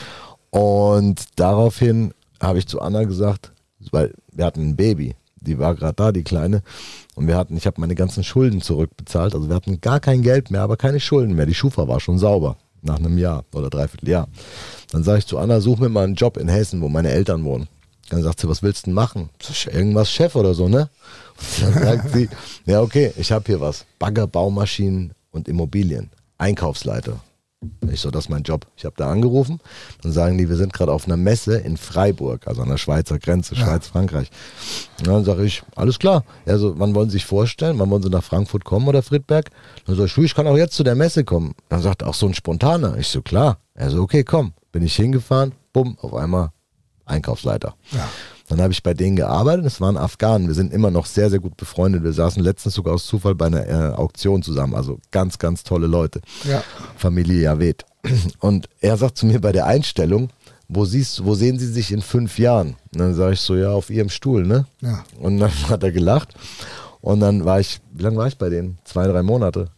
[0.55, 3.51] Und daraufhin habe ich zu Anna gesagt,
[3.91, 6.63] weil wir hatten ein Baby, die war gerade da, die Kleine,
[7.15, 10.51] und wir hatten, ich habe meine ganzen Schulden zurückbezahlt, also wir hatten gar kein Geld
[10.51, 11.45] mehr, aber keine Schulden mehr.
[11.45, 14.29] Die Schufa war schon sauber nach einem Jahr oder dreiviertel Jahr.
[14.93, 17.43] Dann sage ich zu Anna, such mir mal einen Job in Hessen, wo meine Eltern
[17.43, 17.67] wohnen.
[18.07, 19.29] Dann sagt sie, was willst du denn machen?
[19.65, 20.89] Irgendwas Chef oder so, ne?
[21.37, 22.29] Und dann sagt sie,
[22.65, 23.85] ja okay, ich habe hier was.
[23.99, 26.11] Bagger, Baumaschinen und Immobilien.
[26.37, 27.19] Einkaufsleiter.
[27.91, 28.67] Ich so, das ist mein Job.
[28.75, 29.59] Ich habe da angerufen.
[30.01, 33.19] Dann sagen die, wir sind gerade auf einer Messe in Freiburg, also an der Schweizer
[33.19, 33.65] Grenze, ja.
[33.65, 34.29] Schweiz-Frankreich.
[35.03, 36.23] Dann sage ich, alles klar.
[36.45, 37.79] Also, wann wollen Sie sich vorstellen?
[37.79, 39.49] Wann wollen Sie nach Frankfurt kommen oder Friedberg?
[39.85, 41.53] Dann sage ich, ich kann auch jetzt zu der Messe kommen.
[41.69, 42.97] Dann sagt auch so ein spontaner.
[42.97, 43.59] Ich so, klar.
[43.73, 44.53] Er so, okay, komm.
[44.71, 46.51] Bin ich hingefahren, bumm, auf einmal
[47.05, 47.75] Einkaufsleiter.
[47.91, 48.09] Ja.
[48.47, 49.65] Dann habe ich bei denen gearbeitet.
[49.65, 50.47] Es waren Afghanen.
[50.47, 52.03] Wir sind immer noch sehr, sehr gut befreundet.
[52.03, 54.75] Wir saßen letztens sogar aus Zufall bei einer äh, Auktion zusammen.
[54.75, 56.21] Also ganz, ganz tolle Leute.
[56.43, 56.63] Ja.
[56.95, 57.85] Familie Javed.
[58.39, 60.29] Und er sagt zu mir bei der Einstellung,
[60.67, 62.75] wo, siehst, wo sehen Sie sich in fünf Jahren?
[62.93, 64.65] Und dann sage ich so, ja, auf Ihrem Stuhl, ne?
[64.81, 65.03] Ja.
[65.19, 66.33] Und dann hat er gelacht.
[67.01, 68.79] Und dann war ich, wie lange war ich bei denen?
[68.83, 69.69] Zwei, drei Monate.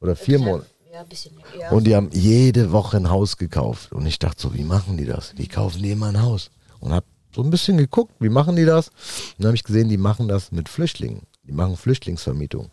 [0.00, 0.66] Oder vier Monate.
[0.92, 1.32] Ja, ein bisschen.
[1.58, 1.70] Ja.
[1.70, 3.92] Und die haben jede Woche ein Haus gekauft.
[3.92, 5.34] Und ich dachte so, wie machen die das?
[5.36, 6.50] Wie kaufen die immer ein Haus?
[6.80, 8.88] Und habe so ein bisschen geguckt, wie machen die das?
[8.88, 11.22] Und dann habe ich gesehen, die machen das mit Flüchtlingen.
[11.44, 12.70] Die machen Flüchtlingsvermietung.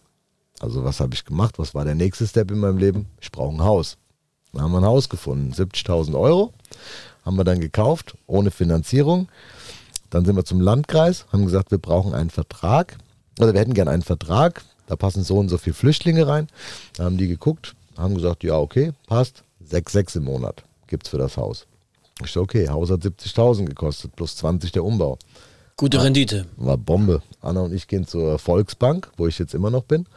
[0.60, 1.60] Also was habe ich gemacht?
[1.60, 3.08] Was war der nächste Step in meinem Leben?
[3.22, 3.98] Ich brauche ein Haus.
[4.54, 6.54] Dann haben wir ein Haus gefunden, 70.000 Euro.
[7.24, 9.28] Haben wir dann gekauft, ohne Finanzierung.
[10.10, 12.98] Dann sind wir zum Landkreis, haben gesagt, wir brauchen einen Vertrag.
[13.40, 14.64] Oder wir hätten gerne einen Vertrag.
[14.88, 16.48] Da passen so und so viele Flüchtlinge rein.
[16.96, 19.44] Da haben die geguckt, haben gesagt, ja, okay, passt.
[19.70, 21.68] 6,6 im Monat gibt es für das Haus.
[22.24, 25.18] Ich so, okay, Haus hat 70.000 gekostet, plus 20 der Umbau.
[25.76, 26.46] Gute Rendite.
[26.58, 27.22] War Bombe.
[27.42, 30.08] Anna und ich gehen zur Volksbank, wo ich jetzt immer noch bin,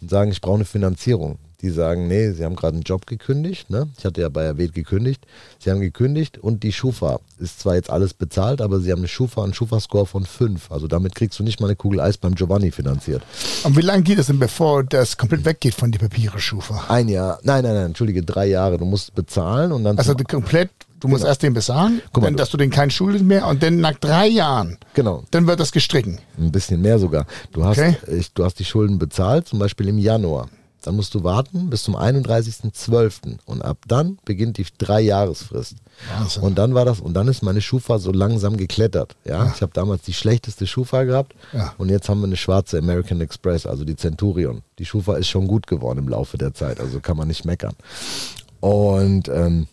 [0.00, 1.38] und sagen, ich brauche eine Finanzierung.
[1.64, 3.70] die sagen, nee, sie haben gerade einen Job gekündigt.
[3.70, 3.88] Ne?
[3.96, 5.26] Ich hatte ja bei Erwähnt gekündigt.
[5.58, 9.08] Sie haben gekündigt und die Schufa ist zwar jetzt alles bezahlt, aber sie haben eine
[9.08, 10.70] Schufa, einen Schufa-Score von 5.
[10.70, 13.22] Also damit kriegst du nicht mal eine Kugel Eis beim Giovanni finanziert.
[13.62, 16.84] Und wie lange geht es denn, bevor das komplett weggeht von die Papiere, Schufa?
[16.88, 18.76] Ein Jahr, nein, nein, nein, entschuldige, drei Jahre.
[18.76, 19.96] Du musst bezahlen und dann.
[19.96, 20.68] Also du komplett,
[21.04, 21.28] du musst Genau.
[21.30, 24.26] erst den Guck mal, dann, dass du den keinen schuldest mehr und dann nach drei
[24.26, 26.18] Jahren, genau, dann wird das gestrichen.
[26.38, 27.26] ein bisschen mehr sogar.
[27.52, 27.96] Du hast, Okay.
[28.10, 30.48] ich, du hast die Schulden bezahlt, zum Beispiel im Januar.
[30.82, 33.38] Dann musst du warten bis zum 31.12.
[33.46, 35.76] Und ab dann beginnt die Drei-Jahresfrist.
[36.18, 36.42] Wahnsinn.
[36.42, 39.16] Und dann war das, und dann ist meine Schufa so langsam geklettert.
[39.24, 41.72] Ja, ich habe damals die schlechteste Schufa gehabt Ja.
[41.78, 44.60] und jetzt haben wir eine schwarze American Express, also die Centurion.
[44.78, 47.74] Die Schufa ist schon gut geworden im Laufe der Zeit, also kann man nicht meckern.
[48.60, 49.66] Und ähm,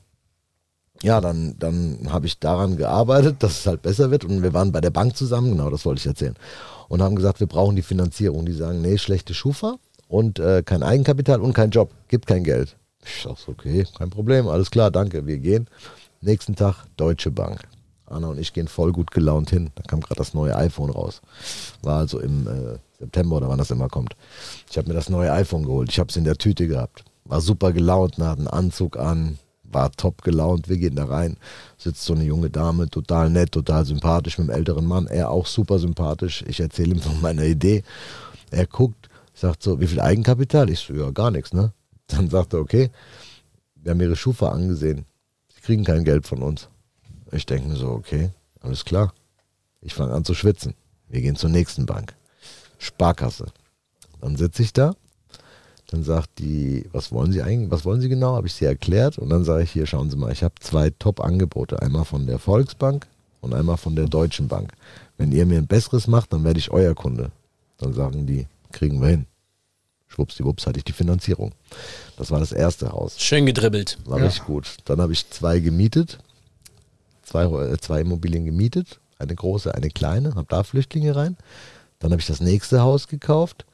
[1.04, 4.26] ja, dann, dann habe ich daran gearbeitet, dass es halt besser wird.
[4.26, 6.36] Und wir waren bei der Bank zusammen, genau, das wollte ich erzählen.
[6.90, 8.46] Und haben gesagt, wir brauchen die Finanzierung.
[8.46, 12.76] Die sagen, nee, schlechte Schufa und äh, kein Eigenkapital und kein Job, gibt kein Geld.
[13.04, 15.68] Ich sag, so, okay, kein Problem, alles klar, danke, wir gehen.
[16.20, 17.62] Nächsten Tag Deutsche Bank.
[18.06, 19.72] Anna und ich gehen voll gut gelaunt hin.
[19.76, 21.22] Da kam gerade das neue iPhone raus.
[21.82, 24.16] War also im äh, September oder wann das immer kommt.
[24.70, 25.90] Ich habe mir das neue iPhone geholt.
[25.90, 27.06] Ich habe es in der Tüte gehabt.
[27.24, 29.40] War super gelaunt, hatte einen Anzug an,
[29.74, 30.70] war top gelaunt.
[30.70, 31.38] Wir gehen da rein.
[31.78, 35.08] Sitzt so eine junge Dame, total nett, total sympathisch mit einem älteren Mann.
[35.08, 36.44] Er auch super sympathisch.
[36.48, 37.84] Ich erzähle ihm von meiner Idee.
[38.52, 40.70] Er guckt, sagt so, wie viel Eigenkapital?
[40.70, 41.74] Ich so, ja, gar nichts, ne?
[42.08, 42.92] Dann sagt er, okay,
[43.76, 45.06] wir haben ihre Schufa angesehen.
[45.54, 46.70] Sie kriegen kein Geld von uns.
[47.32, 49.14] Ich denke mir so, okay, alles klar.
[49.82, 50.76] Ich fange an zu schwitzen.
[51.08, 52.14] Wir gehen zur nächsten Bank.
[52.78, 53.48] Sparkasse.
[54.20, 54.96] Dann sitze ich da.
[55.92, 58.36] Dann sagt die, was wollen Sie eigentlich, was wollen Sie genau?
[58.36, 59.18] Habe ich sie erklärt.
[59.18, 61.82] Und dann sage ich, hier, schauen Sie mal, ich habe zwei Top-Angebote.
[61.82, 63.08] Einmal von der Volksbank
[63.42, 64.72] und einmal von der Deutschen Bank.
[65.18, 67.32] Wenn ihr mir ein besseres macht, dann werde ich euer Kunde.
[67.78, 69.26] Dann sagen die, kriegen wir hin.
[70.08, 71.52] Schwuppsdiwupps hatte ich die Finanzierung.
[72.18, 73.20] Das war das erste Haus.
[73.20, 73.98] Schön gedribbelt.
[74.06, 74.26] War Ja.
[74.26, 74.78] richtig gut.
[74.86, 76.20] Dann habe ich zwei gemietet,
[77.24, 81.36] zwei, äh, zwei Immobilien gemietet, eine große, eine kleine, habe da Flüchtlinge rein.
[82.00, 83.66] Dann habe ich das nächste Haus gekauft.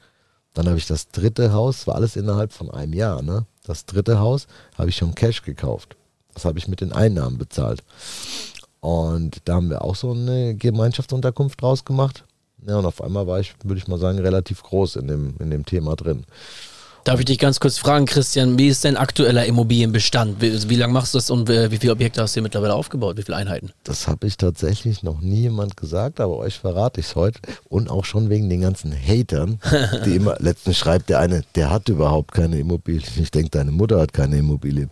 [0.58, 3.22] Dann habe ich das dritte Haus, war alles innerhalb von einem Jahr.
[3.22, 3.46] Ne?
[3.64, 5.94] Das dritte Haus habe ich schon Cash gekauft.
[6.34, 7.84] Das habe ich mit den Einnahmen bezahlt.
[8.80, 12.24] Und da haben wir auch so eine Gemeinschaftsunterkunft draus gemacht.
[12.66, 15.52] Ja, und auf einmal war ich, würde ich mal sagen, relativ groß in dem, in
[15.52, 16.24] dem Thema drin.
[17.08, 20.42] Darf ich dich ganz kurz fragen, Christian, wie ist dein aktueller Immobilienbestand?
[20.42, 22.74] Wie, wie lange machst du das und äh, wie viele Objekte hast du hier mittlerweile
[22.74, 23.16] aufgebaut?
[23.16, 23.70] Wie viele Einheiten?
[23.82, 27.40] Das habe ich tatsächlich noch nie jemand gesagt, aber euch verrate ich es heute.
[27.70, 29.58] Und auch schon wegen den ganzen Hatern,
[30.04, 33.10] die immer, letztens schreibt der eine, der hat überhaupt keine Immobilien.
[33.22, 34.90] Ich denke, deine Mutter hat keine Immobilien.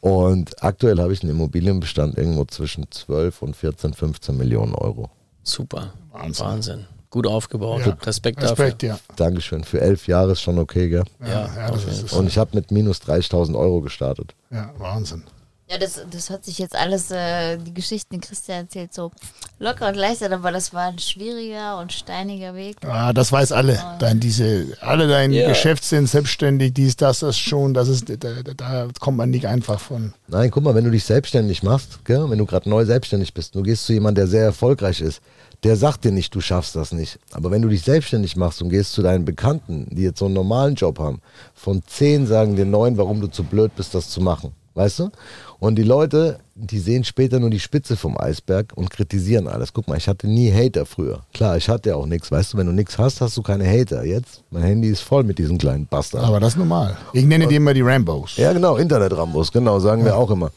[0.00, 5.10] Und aktuell habe ich einen Immobilienbestand irgendwo zwischen 12 und 14, 15 Millionen Euro.
[5.44, 5.92] Super.
[6.10, 6.44] Wahnsinn.
[6.44, 6.86] Wahnsinn.
[7.12, 7.86] Gut aufgebaut.
[7.86, 7.96] Ja.
[8.02, 8.98] Respekt, Respekt, ja.
[9.16, 9.62] Dankeschön.
[9.64, 11.04] Für elf Jahre ist schon okay, gell?
[11.20, 13.80] Ja, Ja, ja, das auf ist, jeden ist Und ich habe mit minus 30.000 Euro
[13.82, 14.34] gestartet.
[14.50, 15.22] ja, Wahnsinn.
[15.70, 19.10] Ja, das, das hört sich jetzt alles, äh, die Geschichten, die Christian erzählt, so
[19.58, 22.76] locker und leicht an, aber das war ein schwieriger und steiniger Weg.
[22.84, 23.78] Ah, das weiß alle.
[23.98, 25.48] Dein, diese, alle dein Ja.
[25.48, 29.46] Geschäft sind selbstständig, dies, das, das schon, das ist, da, da- da kommt man nicht
[29.46, 30.12] einfach von.
[30.28, 33.54] Nein, guck mal, wenn du dich selbstständig machst, gell, wenn du gerade neu selbstständig bist,
[33.54, 35.22] du gehst zu jemandem, der sehr erfolgreich ist,
[35.64, 37.18] der sagt dir nicht, du schaffst das nicht.
[37.32, 40.34] Aber wenn du dich selbstständig machst und gehst zu deinen Bekannten, die jetzt so einen
[40.34, 41.20] normalen Job haben,
[41.54, 44.52] von zehn sagen dir neun, warum du zu blöd bist, das zu machen.
[44.74, 45.10] Weißt du?
[45.58, 49.72] Und die Leute, die sehen später nur die Spitze vom Eisberg und kritisieren alles.
[49.72, 51.20] Guck mal, ich hatte nie Hater früher.
[51.34, 52.32] Klar, ich hatte ja auch nichts.
[52.32, 54.02] Weißt du, wenn du nichts hast, hast du keine Hater.
[54.04, 56.26] Jetzt, mein Handy ist voll mit diesen kleinen Bastarden.
[56.26, 56.96] Aber das ist normal.
[57.12, 58.38] Ich nenne die immer die Rambos.
[58.38, 60.50] Ja, genau, Internet-Rambos, genau, sagen wir auch immer.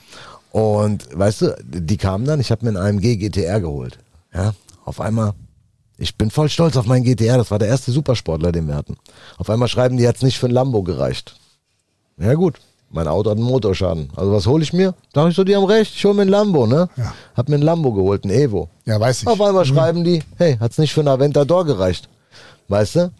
[0.52, 4.00] Und weißt du, die kamen dann, ich habe mir einen AMG GTR geholt.
[4.34, 4.54] Ja,
[4.86, 5.34] auf einmal,
[5.98, 8.98] ich bin voll stolz auf meinen GTR, das war der erste Supersportler, den wir hatten.
[9.38, 11.36] Auf einmal schreiben die, hat's nicht für ein Lambo gereicht.
[12.17, 12.56] Ja gut,
[12.89, 14.10] mein Auto hat einen Motorschaden.
[14.15, 14.93] Also was hole ich mir?
[15.12, 16.89] Dachte ich so, die haben recht, ich hole mir ein Lambo, ne?
[16.95, 17.13] Ja.
[17.36, 18.69] Hab mir ein Lambo geholt, ein Evo.
[18.86, 19.28] Ja, weiß ich.
[19.28, 22.08] Auf einmal schreiben die, hey, hat's nicht für einen Aventador gereicht.
[22.67, 23.12] Weißt du?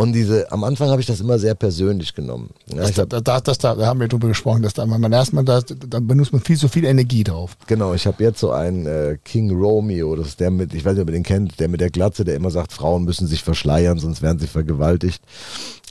[0.00, 2.48] Und diese, am Anfang habe ich das immer sehr persönlich genommen.
[2.68, 5.44] Ja, Das, hab, da, da, das, da, haben wir drüber gesprochen, dass da man erstmal
[5.44, 7.54] da, da benutzt man viel zu viel Energie drauf.
[7.66, 10.94] Genau, ich habe jetzt so einen äh, King Romeo, das ist der mit, ich weiß
[10.94, 13.42] nicht, ob ihr den kennt, der mit der Glatze, der immer sagt, Frauen müssen sich
[13.42, 15.20] verschleiern, sonst werden sie vergewaltigt.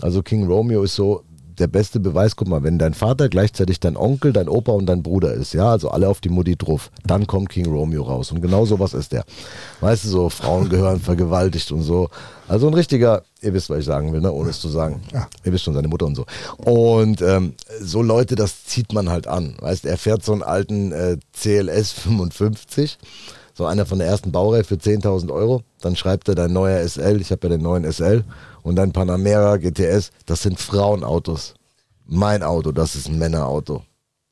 [0.02, 1.24] Also King Romeo ist so
[1.60, 5.04] der beste Beweis, guck mal, wenn dein Vater gleichzeitig dein Onkel, dein Opa und dein
[5.04, 8.32] Bruder ist, ja, also alle auf die Mutti drauf, dann kommt King Romeo raus.
[8.32, 9.26] Und genau sowas ist der.
[9.82, 12.10] Weißt du, so Frauen gehören vergewaltigt und so.
[12.48, 14.32] Also ein richtiger, ihr wisst, was ich sagen will, ne?
[14.32, 15.02] ohne es zu sagen.
[15.14, 15.28] Ja.
[15.44, 16.26] Ihr wisst schon, seine Mutter und so.
[16.58, 19.56] Und ähm, so Leute, das zieht man halt an.
[19.60, 22.98] Weißt er fährt so einen alten äh, CLS 55,
[23.54, 25.64] so einer von der ersten Baureihe für 10.000 Euro.
[25.82, 28.24] Dann schreibt er dein neuer SL, ich habe ja den neuen SL,
[28.64, 31.56] und dein Panamera GTS, das sind Frauenautos.
[32.06, 33.84] mein Auto, das ist ein Männerauto.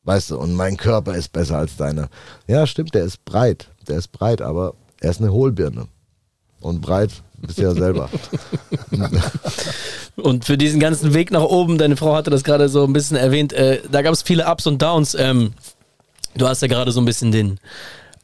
[0.04, 2.10] Weißt du, und mein Körper ist besser als deiner.
[2.48, 3.68] Ja, stimmt, der ist breit.
[3.88, 5.88] Der ist breit, aber er ist eine Hohlbirne.
[6.62, 8.10] Und breit bist du ja selber.
[10.16, 13.18] Und für diesen ganzen Weg nach oben, deine Frau hatte das gerade so ein bisschen
[13.18, 15.14] erwähnt, äh, da gab es viele Ups und Downs.
[15.14, 15.54] Ähm,
[16.36, 17.60] du hast ja gerade so ein bisschen den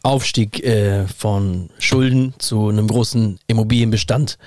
[0.02, 4.38] Aufstieg äh, von Schulden zu einem großen Immobilienbestand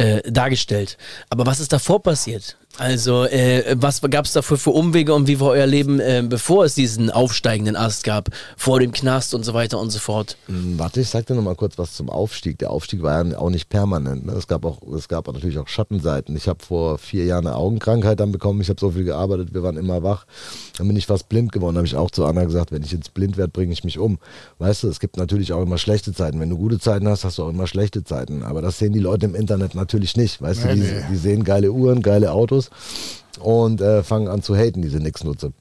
[0.00, 0.96] äh, dargestellt.
[1.28, 2.56] Aber was ist davor passiert?
[2.78, 6.64] Also, äh, was gab es dafür für Umwege und wie war euer Leben, äh, bevor
[6.64, 10.38] es diesen aufsteigenden Ast gab, vor dem Knast und so weiter und so fort?
[10.46, 12.58] Hm, Warte, ich sag dir noch mal kurz was zum Aufstieg.
[12.58, 14.24] Der Aufstieg war ja auch nicht permanent.
[14.24, 14.32] Ne?
[14.32, 16.34] Es gab auch, es gab natürlich auch Schattenseiten.
[16.36, 18.60] Ich habe vor vier Jahren eine Augenkrankheit dann bekommen.
[18.62, 20.24] Ich habe so viel gearbeitet, wir waren immer wach.
[20.78, 21.76] Dann bin ich fast blind geworden.
[21.76, 24.18] habe ich auch zu Anna gesagt, wenn ich jetzt blind werde, bringe ich mich um.
[24.58, 26.40] Weißt du, es gibt natürlich auch immer schlechte Zeiten.
[26.40, 28.42] Wenn du gute Zeiten hast, hast du auch immer schlechte Zeiten.
[28.42, 30.40] Aber das sehen die Leute im Internet natürlich nicht.
[30.40, 31.02] Weißt Nee, du, die, nee.
[31.10, 32.59] die sehen geile Uhren, geile Autos
[33.38, 35.52] und äh, fangen an zu haten, diese Nix-Nutze.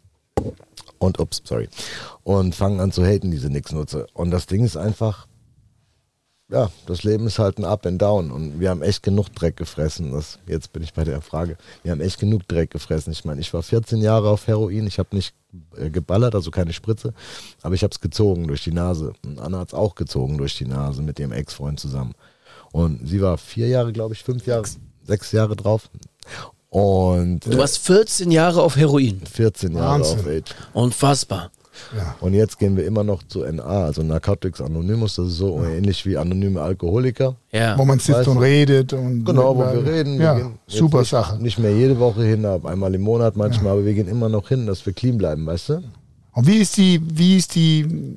[0.98, 1.70] Und, ups, sorry.
[2.24, 4.08] Und fangen an zu haten, diese Nix-Nutze.
[4.14, 5.28] Und das Ding ist einfach,
[6.50, 8.32] ja, das Leben ist halt ein Up and Down.
[8.32, 10.12] Und wir haben echt genug Dreck gefressen.
[10.12, 11.58] Das, jetzt bin ich bei der Frage.
[11.84, 13.14] Wir haben echt genug Dreck gefressen.
[13.14, 14.88] Ich meine, ich war 14 Jahre auf Heroin.
[14.88, 15.34] Ich habe nicht
[15.78, 17.14] äh, geballert, also keine Spritze.
[17.62, 19.14] Aber ich habe es gezogen durch die Nase.
[19.24, 22.14] Und Anna hat es auch gezogen durch die Nase mit ihrem Ex-Freund zusammen.
[22.72, 24.66] Und sie war vier Jahre, glaube ich, fünf Jahre,
[25.04, 25.90] sechs Jahre drauf.
[26.70, 29.22] Und Du warst 14 Jahre auf Heroin.
[29.32, 30.20] 14 Jahre Wahnsinn.
[30.20, 30.56] auf Age.
[30.74, 31.52] Unfassbar.
[31.96, 32.16] Ja.
[32.20, 35.16] Und jetzt gehen wir immer noch zu NA, also Narcotics Anonymous.
[35.16, 37.38] Das ist so ähnlich wie anonyme Alkoholiker.
[37.52, 37.78] Ja.
[37.78, 38.94] Wo man sitzt Weißt und redet.
[38.94, 40.20] Und Genau, wo wir reden.
[40.20, 41.42] Ja, wir super nicht, Sache.
[41.42, 44.50] Nicht mehr jede Woche hin, aber einmal im Monat manchmal, aber wir gehen immer noch
[44.50, 45.84] hin, dass wir clean bleiben, weißt du?
[46.34, 48.16] Und wie ist die, wie ist die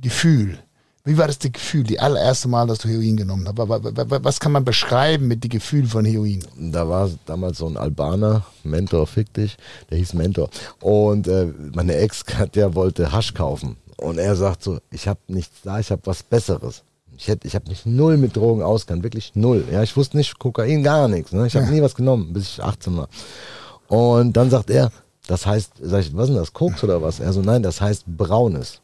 [0.00, 0.58] Gefühl?
[1.06, 3.58] Wie war das die Gefühl, die allererste Mal, dass du Heroin genommen hast?
[3.58, 6.42] Wa- wa- wa- Was kann man beschreiben mit dem Gefühl von Heroin?
[6.58, 9.58] Da war damals so ein Albaner, Mentor, fick dich,
[9.90, 10.48] der hieß Mentor.
[10.80, 13.76] Und äh, meine Ex, der wollte Hasch kaufen.
[13.98, 16.82] Und er sagt so, ich habe nichts da, ich habe was Besseres.
[17.18, 19.62] Ich, hätt- ich habe mich null mit Drogen auskannt, wirklich null.
[19.70, 21.32] Ja, ich wusste nicht, Kokain, gar nichts.
[21.32, 21.46] Ne?
[21.46, 23.08] Ich habe nie was genommen, bis ich 18 war.
[23.88, 24.90] Und dann sagt er,
[25.26, 27.20] das heißt, sag ich, was ist denn das, Koks oder was?
[27.20, 28.80] Er so, nein, das heißt Braunes.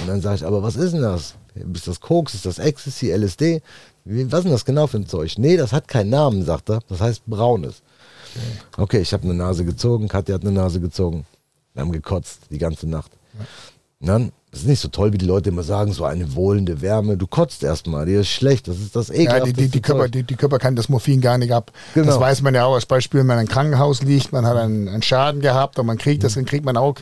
[0.00, 1.34] Und dann sage ich, aber was ist denn das?
[1.72, 3.62] Ist das Koks, ist das Ecstasy, LSD?
[4.04, 5.34] Was ist denn das genau für ein Zeug?
[5.38, 6.80] Nee, das hat keinen Namen, sagt er.
[6.88, 7.82] Das heißt Braunes.
[8.76, 11.24] Okay, ich habe eine Nase gezogen, Katja hat eine Nase gezogen.
[11.72, 13.12] Wir haben gekotzt die ganze Nacht.
[14.00, 16.80] Und dann, das ist nicht so toll, wie die Leute immer sagen, so eine wohlende
[16.80, 17.16] Wärme.
[17.16, 20.08] Du kotzt erstmal, dir ist schlecht, das ist das Ja, ekelhafteste die, die, die, Körper,
[20.08, 21.72] die, die Körper kann das Morphin gar nicht ab.
[21.94, 22.06] Genau.
[22.06, 24.88] Das weiß man ja auch als Beispiel, wenn man im Krankenhaus liegt, man hat einen,
[24.88, 26.96] einen Schaden gehabt und man kriegt das, dann kriegt man auch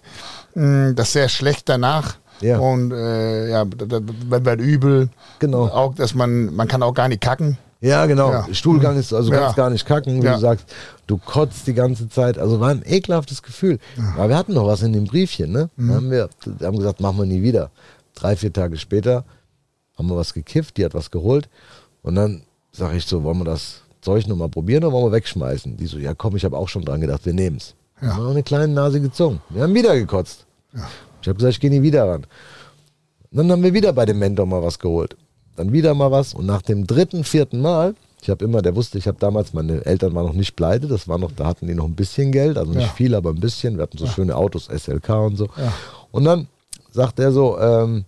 [0.55, 2.17] mh, das sehr schlecht danach.
[2.45, 2.59] Ja.
[2.59, 5.09] Und äh, ja, da- da- man wird übel.
[5.39, 5.67] Genau.
[5.69, 7.59] Auch, dass man, man kann auch gar nicht kacken.
[7.81, 8.31] Ja, genau.
[8.31, 8.47] Ja.
[8.53, 9.41] Stuhlgang ist, also Ja.
[9.41, 10.35] kannst gar nicht kacken, wie Ja.
[10.35, 10.67] du sagst.
[11.09, 12.39] Du kotzt die ganze Zeit.
[12.39, 13.79] Also war ein ekelhaftes Gefühl.
[14.17, 15.69] Aber wir hatten noch was in dem Briefchen, ne?
[15.77, 15.89] Mhm.
[15.89, 16.29] Da haben wir
[16.59, 17.71] wir haben gesagt, machen wir nie wieder.
[18.15, 19.25] Drei, vier Tage später
[19.99, 21.49] haben wir was gekifft, die hat was geholt.
[22.03, 25.77] Und dann sage ich so, wollen wir das Zeug nochmal probieren oder wollen wir wegschmeißen?
[25.77, 27.75] Die so, ja komm, ich habe auch schon dran gedacht, wir nehmen's.
[28.01, 28.15] Ja.
[28.17, 29.41] Haben wir eine kleine Nase gezogen.
[29.49, 30.47] Wir haben wieder gekotzt.
[31.23, 32.27] Ich habe gesagt, ich gehe nie wieder ran.
[33.31, 35.17] Und dann haben wir wieder bei dem Mentor mal was geholt.
[35.57, 36.35] Dann wieder mal was.
[36.35, 39.85] Und nach dem dritten, vierten Mal, ich habe immer, der wusste, ich habe damals, meine
[39.85, 42.57] Eltern waren noch nicht pleite, das war noch, da hatten die noch ein bisschen Geld,
[42.59, 42.93] also nicht Ja.
[42.93, 43.77] viel, aber ein bisschen.
[43.77, 45.47] Wir hatten so schöne Autos, SLK und so.
[45.57, 45.73] Ja.
[46.11, 46.47] Und dann
[46.91, 48.05] sagt er so, ähm,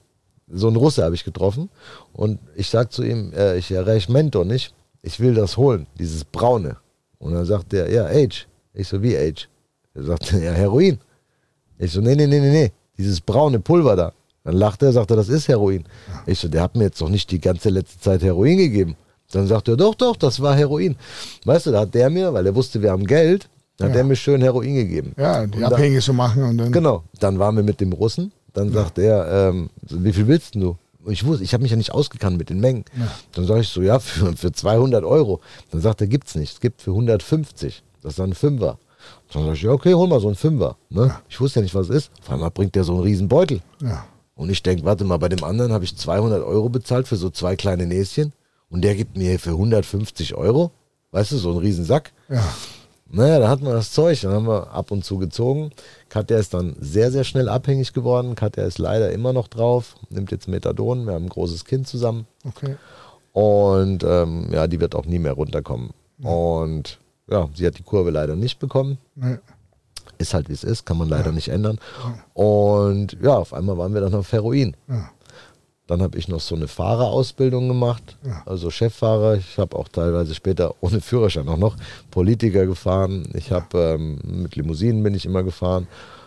[0.48, 1.70] so ein Russe habe ich getroffen
[2.12, 6.24] und ich sag zu ihm, äh, ich erreiche Mentor nicht, ich will das holen, dieses
[6.24, 6.76] Braune.
[7.18, 8.46] Und dann sagt der, ja, Age.
[8.74, 9.48] Ich so, wie Age?
[9.94, 10.98] Er sagt, ja, Heroin.
[11.78, 14.12] Ich so, nee, nee, nee, nee, nee, dieses braune Pulver da.
[14.44, 15.84] Dann lacht er, sagt er, das ist Heroin.
[16.26, 18.96] Ich so, der hat mir jetzt doch nicht die ganze letzte Zeit Heroin gegeben.
[19.32, 20.96] Dann sagt er, doch, doch, das war Heroin.
[21.44, 23.48] Weißt du, da hat der mir, weil er wusste, wir haben Geld,
[23.80, 23.94] hat Ja.
[23.94, 25.12] der mir schön Heroin gegeben.
[25.16, 26.70] Ja, die Und dann- abhängig zu machen und dann.
[26.72, 27.02] Genau.
[27.20, 28.32] Dann waren wir mit dem Russen.
[28.52, 30.76] Dann sagt er, ähm, wie viel willst du?
[31.02, 32.84] Und Ich wusste, ich habe mich ja nicht ausgekannt mit den Mengen.
[33.32, 35.40] Dann sage ich so, ja, für, für 200 Euro.
[35.72, 36.52] Dann sagt er, gibt's nicht.
[36.54, 37.82] Es gibt für 150.
[38.02, 38.78] Das ist dann ein Fünfer.
[39.32, 40.76] Dann sage ich, ja, okay, hol mal so einen Fünfer.
[40.90, 41.14] Ne?
[41.28, 42.10] Ich wusste ja nicht, was es ist.
[42.20, 43.60] Auf einmal bringt der so einen riesen Beutel.
[43.82, 44.04] Ja.
[44.36, 47.30] Und ich denke, warte mal, bei dem anderen habe ich 200 Euro bezahlt für so
[47.30, 48.32] zwei kleine Näschen.
[48.68, 50.70] Und der gibt mir für 150 Euro.
[51.12, 52.12] Weißt du, so einen riesen Sack.
[52.28, 52.42] Ja.
[53.08, 55.70] Naja, da hatten wir das Zeug, dann haben wir ab und zu gezogen.
[56.08, 58.34] Katja ist dann sehr, sehr schnell abhängig geworden.
[58.34, 61.06] Katja ist leider immer noch drauf, nimmt jetzt Methadon.
[61.06, 62.26] Wir haben ein großes Kind zusammen.
[62.44, 62.76] Okay.
[63.32, 65.90] Und ähm, ja, die wird auch nie mehr runterkommen.
[66.22, 68.98] Und ja, sie hat die Kurve leider nicht bekommen.
[69.14, 69.38] Nee.
[70.18, 71.78] Ist halt wie es ist, kann man leider nicht ändern.
[72.34, 74.76] Und ja, auf einmal waren wir dann auf Heroin.
[74.88, 75.10] Ja.
[75.86, 79.34] Dann habe ich noch so eine Fahrerausbildung gemacht, also Cheffahrer.
[79.34, 81.76] Ich habe auch teilweise später ohne Führerschein auch noch
[82.10, 83.28] Politiker gefahren.
[83.34, 85.86] Ich habe ähm, mit Limousinen bin ich immer gefahren,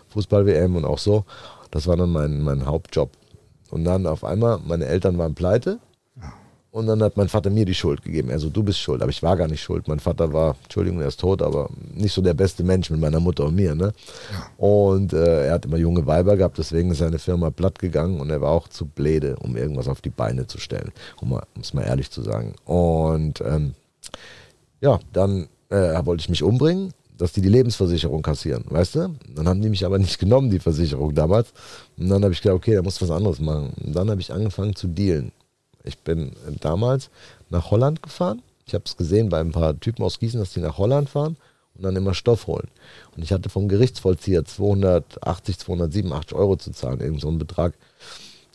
[0.10, 1.25] Fußball-WM und auch so.
[1.71, 3.10] Das war dann mein, mein Hauptjob.
[3.71, 5.79] Und dann auf einmal, meine Eltern waren pleite.
[6.71, 8.30] Und dann hat mein Vater mir die Schuld gegeben.
[8.30, 9.88] Also du bist schuld, aber ich war gar nicht schuld.
[9.88, 13.19] Mein Vater war, Entschuldigung, er ist tot, aber nicht so der beste Mensch mit meiner
[13.19, 13.73] Mutter und mir.
[13.73, 13.93] Ne?
[14.58, 18.30] Und äh, er hat immer junge Weiber gehabt, deswegen ist seine Firma platt gegangen und
[18.30, 21.84] er war auch zu blöde, um irgendwas auf die Beine zu stellen, um es mal
[21.84, 22.53] ehrlich zu sagen.
[22.65, 23.73] Und ähm,
[24.82, 29.15] ja, dann äh, wollte ich mich umbringen, dass die die Lebensversicherung kassieren, weißt du?
[29.36, 31.51] Dann haben die mich aber nicht genommen, die Versicherung damals.
[31.97, 33.73] Und dann habe ich gedacht, okay, da muss was anderes machen.
[33.84, 35.32] Und dann habe ich angefangen zu dealen.
[35.88, 37.10] Ich bin damals
[37.50, 38.41] nach Holland gefahren.
[38.65, 41.38] Ich habe es gesehen bei ein paar Typen aus Gießen, dass die nach Holland fahren
[41.76, 42.67] und dann immer Stoff holen.
[43.15, 47.73] Und ich hatte vom Gerichtsvollzieher 280, 287 Euro zu zahlen, irgend so einen Betrag.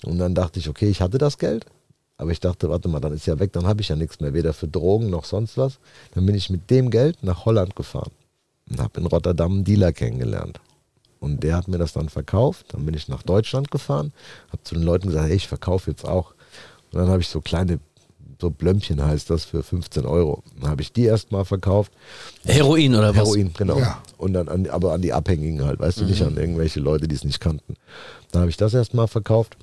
[0.05, 1.65] Und dann dachte ich, okay, ich hatte das Geld,
[2.19, 4.35] aber ich dachte, warte mal, dann ist ja weg, dann habe ich ja nichts mehr,
[4.35, 5.79] weder für Drogen noch sonst was.
[6.15, 8.11] Dann bin ich mit dem Geld nach Holland gefahren
[8.69, 10.61] und habe in Rotterdam einen Dealer kennengelernt.
[11.21, 12.67] Und der hat mir das dann verkauft.
[12.71, 14.13] Dann bin ich nach Deutschland gefahren,
[14.49, 16.35] habe zu den Leuten gesagt, hey, ich verkaufe jetzt auch.
[16.93, 17.81] Und dann habe ich so kleine,
[18.41, 20.43] so Blömpchen heißt das, für 15 Euro.
[20.61, 21.93] Dann habe ich die erstmal verkauft.
[22.45, 23.29] Heroin oder was?
[23.29, 23.79] Heroin, genau.
[23.79, 24.03] Ja.
[24.19, 27.15] Und dann an, aber an die Abhängigen halt, weißt du, nicht an irgendwelche Leute, die
[27.15, 27.75] es nicht kannten.
[28.31, 29.57] Dann habe ich das erstmal verkauft.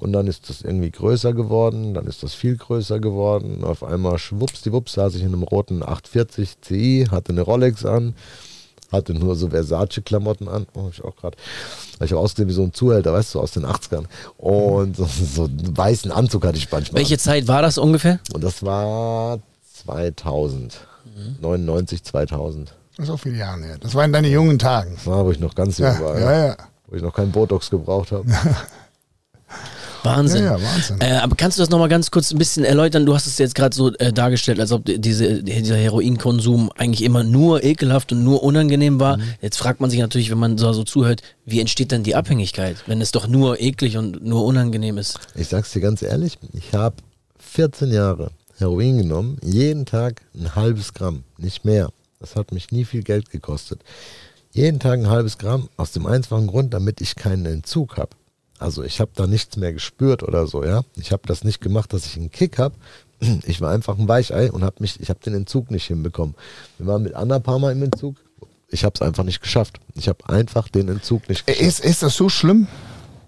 [0.00, 3.62] Und dann ist das irgendwie größer geworden, dann ist das viel größer geworden.
[3.62, 8.14] Auf einmal schwuppsdiwupps saß ich in einem roten 840 CI, hatte eine Rolex an,
[8.92, 10.66] hatte nur so Versace-Klamotten an.
[10.74, 11.36] Oh, hab ich auch gerade.
[12.02, 14.04] Ich habe ausgesehen wie so ein Zuhälter, weißt du, aus den 80ern.
[14.38, 17.00] Und so, so einen weißen Anzug hatte ich manchmal.
[17.00, 18.18] Welche Zeit war das ungefähr?
[18.32, 19.38] Und das war
[19.84, 20.80] 2000.
[21.40, 22.74] 99, 2000.
[22.96, 23.76] Das ist auch viele Jahre her.
[23.78, 24.92] Das war in deinen jungen Tagen.
[24.94, 26.18] Das war, wo ich noch ganz jung Ja, war.
[26.18, 26.56] ja, ja.
[26.86, 28.24] Wo ich noch keinen Botox gebraucht habe.
[30.02, 30.44] Wahnsinn.
[30.44, 31.00] Ja, ja, Wahnsinn.
[31.00, 33.06] Äh, aber kannst du das nochmal ganz kurz ein bisschen erläutern?
[33.06, 37.24] Du hast es jetzt gerade so äh, dargestellt, als ob diese, dieser Heroinkonsum eigentlich immer
[37.24, 39.16] nur ekelhaft und nur unangenehm war.
[39.16, 39.22] Mhm.
[39.40, 42.76] Jetzt fragt man sich natürlich, wenn man so, so zuhört, wie entsteht denn die Abhängigkeit,
[42.86, 45.18] wenn es doch nur eklig und nur unangenehm ist?
[45.34, 46.96] Ich sag's dir ganz ehrlich, ich habe
[47.38, 51.90] 14 Jahre Heroin genommen, jeden Tag ein halbes Gramm, nicht mehr.
[52.20, 53.82] Das hat mich nie viel Geld gekostet.
[54.52, 58.10] Jeden Tag ein halbes Gramm, aus dem einfachen Grund, damit ich keinen Entzug habe.
[58.60, 60.82] Also ich habe da nichts mehr gespürt oder so, ja.
[60.96, 62.74] Ich habe das nicht gemacht, dass ich einen Kick habe.
[63.44, 66.34] Ich war einfach ein Weichei und habe mich, ich habe den Entzug nicht hinbekommen.
[66.78, 68.16] Wir waren mit Anna ein paar Mal im Entzug.
[68.68, 69.78] Ich habe es einfach nicht geschafft.
[69.94, 71.62] Ich habe einfach den Entzug nicht geschafft.
[71.62, 72.66] Ist, ist das so schlimm?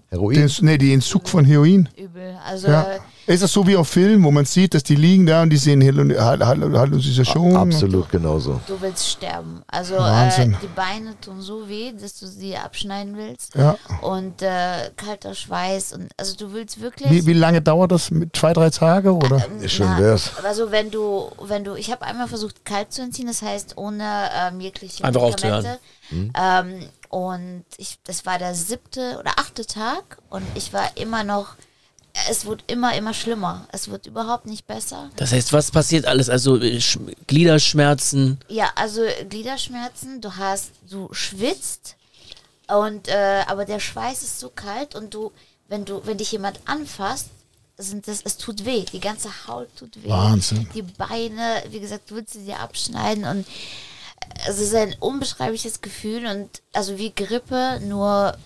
[0.09, 0.35] Heroin.
[0.35, 1.89] Den, nee, die Entzug von Heroin?
[1.95, 2.37] Übel.
[2.43, 2.87] Also Ja.
[3.25, 5.57] Ist das so wie auf Filmen, wo man sieht, dass die liegen da und die
[5.57, 7.55] sehen Hall- Hall- Hall- Halluzination?
[7.55, 8.59] Absolut genauso.
[8.67, 9.61] du willst sterben.
[9.67, 10.57] Also äh, Wahnsinn.
[10.61, 13.55] die Beine tun so weh, dass du sie abschneiden willst.
[13.55, 13.77] Ja.
[14.01, 15.93] Und äh, kalter Schweiß.
[15.93, 17.09] Und also du willst wirklich.
[17.09, 18.11] Wie, wie lange dauert das?
[18.11, 19.13] Mit zwei, drei Tage?
[19.13, 19.41] Oder?
[19.67, 20.31] Schön wär's.
[20.43, 24.29] Also wenn du, wenn du, ich habe einmal versucht kalt zu entziehen, das heißt ohne
[24.35, 25.79] ähm, jegliche Einfach Medikamente.
[26.11, 31.55] Ähm, und ich, das war der siebte oder achte Tag und ich war immer noch,
[32.29, 33.67] es wird immer, immer schlimmer.
[33.71, 35.09] Es wird überhaupt nicht besser.
[35.15, 36.29] Das heißt, was passiert alles?
[36.29, 41.95] Also äh, Sch Gliederschmerzen, Ja, also Gliederschmerzen, du hast, du schwitzt
[42.67, 45.31] und äh, aber der Schweiß ist so kalt und du,
[45.67, 47.27] wenn du, wenn dich jemand anfasst,
[47.77, 50.09] sind das, es tut weh, die ganze Haut tut weh.
[50.09, 50.67] Wahnsinn.
[50.75, 53.47] Die Beine, wie gesagt, du willst sie dir abschneiden und
[54.47, 58.37] es ist ein unbeschreibliches Gefühl und also wie Grippe, nur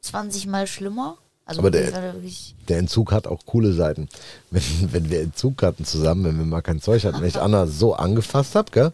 [0.00, 1.18] 20 mal schlimmer.
[1.50, 4.08] Also Aber der- das der Entzug hat auch coole Seiten.
[4.50, 7.66] Wenn, wenn wir Entzug hatten zusammen, wenn wir mal kein Zeug hatten, wenn ich Anna
[7.66, 8.92] so angefasst habe, gell?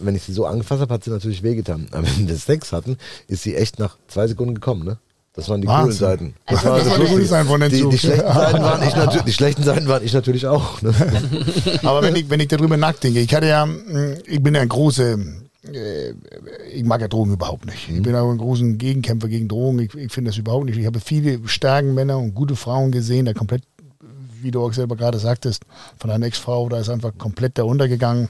[0.00, 1.86] Wenn ich sie so angefasst habe, hat sie natürlich wehgetan.
[1.92, 2.96] Aber wenn wir Sex hatten,
[3.28, 4.98] ist sie echt nach zwei Sekunden gekommen, ne?
[5.34, 5.98] Das waren die coolen Wahnsinn.
[5.98, 6.34] Seiten.
[6.46, 7.90] Also war das das war die guten Seiten von die, Entzug.
[7.92, 10.82] die, schlechten Seiten waren ich natürlich, die schlechten Seiten waren ich natürlich auch.
[10.82, 10.92] Ne?
[11.84, 14.68] Aber wenn ich, wenn ich darüber nachdenke, ich hatte ja, mh, ich bin ja ein
[14.68, 15.16] großer,
[16.72, 17.88] ich mag ja Drogen überhaupt nicht.
[17.88, 19.80] Ich bin auch ein großer Gegenkämpfer gegen Drogen.
[19.80, 20.78] Ich, ich finde das überhaupt nicht.
[20.78, 23.64] Ich habe viele starke Männer und gute Frauen gesehen, da komplett,
[24.40, 25.64] wie du auch selber gerade sagtest,
[25.98, 28.28] von einer Ex-Frau, da ist einfach komplett der untergegangen.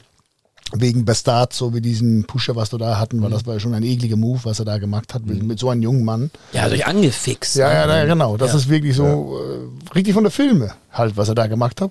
[0.74, 3.82] Wegen Bastard, so wie diesen Pusher, was wir da hatten, weil das war schon ein
[3.82, 6.30] ekliger Move, was er da gemacht hat, mit, mit so einem jungen Mann.
[6.52, 7.56] ja, durch angefixt.
[7.56, 7.96] Ja, ja, ne?
[8.00, 8.36] ja, genau.
[8.36, 11.90] Das ist wirklich so äh, richtig von der Filme halt, was er da gemacht hat.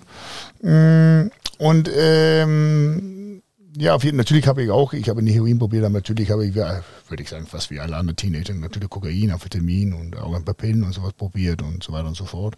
[0.61, 3.41] Mm, Und ähm,
[3.79, 6.45] ja, auf jeden, natürlich habe ich auch, ich habe eine Heroin probiert, aber natürlich habe
[6.45, 6.83] ich, würde
[7.19, 10.83] ich sagen, fast wie alle anderen Teenager, natürlich Kokain, Amphetamin und auch ein paar Pillen
[10.83, 12.55] und sowas probiert und so weiter und so fort.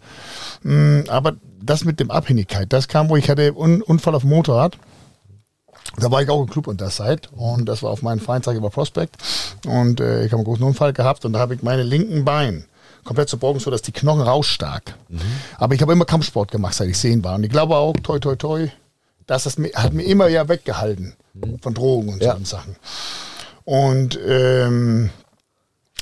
[0.62, 4.30] Mm, Aber das mit dem Abhängigkeit, das kam, wo ich hatte Un Unfall auf dem
[4.30, 4.78] Motorrad.
[5.96, 8.70] Da war ich auch im Club unter Zeit und das war auf meinen Feindsag über
[8.70, 9.16] Prospect
[9.66, 12.64] und äh, ich habe einen großen Unfall gehabt und da habe ich meine linken Bein
[13.04, 14.94] komplett zerbrochen, so dass die Knochen rausstark.
[15.56, 17.34] Aber ich habe immer Kampfsport gemacht, seit ich zehn war.
[17.34, 18.68] Und ich glaube auch, toi, toi, toi,
[19.30, 21.14] das hat mir, hat mir immer ja weggehalten
[21.62, 22.32] von Drogen und Ja.
[22.32, 22.76] solchen Sachen.
[23.64, 25.10] Und ähm,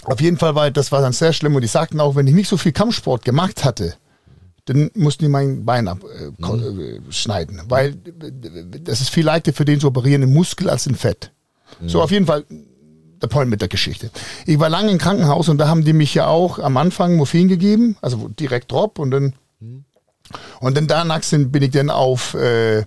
[0.04, 1.54] auf jeden Fall war das war dann sehr schlimm.
[1.54, 3.94] Und die sagten auch, wenn ich nicht so viel Kampfsport gemacht hatte,
[4.64, 7.58] dann mussten die mein Bein abschneiden.
[7.58, 7.70] Äh, ko- äh.
[7.70, 7.94] Weil
[8.84, 11.30] das ist viel leichter für den zu operieren im Muskel als im Fett.
[11.86, 12.44] So, auf jeden Fall
[13.20, 14.10] der Point mit der Geschichte.
[14.46, 17.48] Ich war lange im Krankenhaus und da haben die mich ja auch am Anfang Morphin
[17.48, 19.34] gegeben, also direkt Drop und dann
[20.60, 22.84] und dann danach sind, bin ich dann auf äh,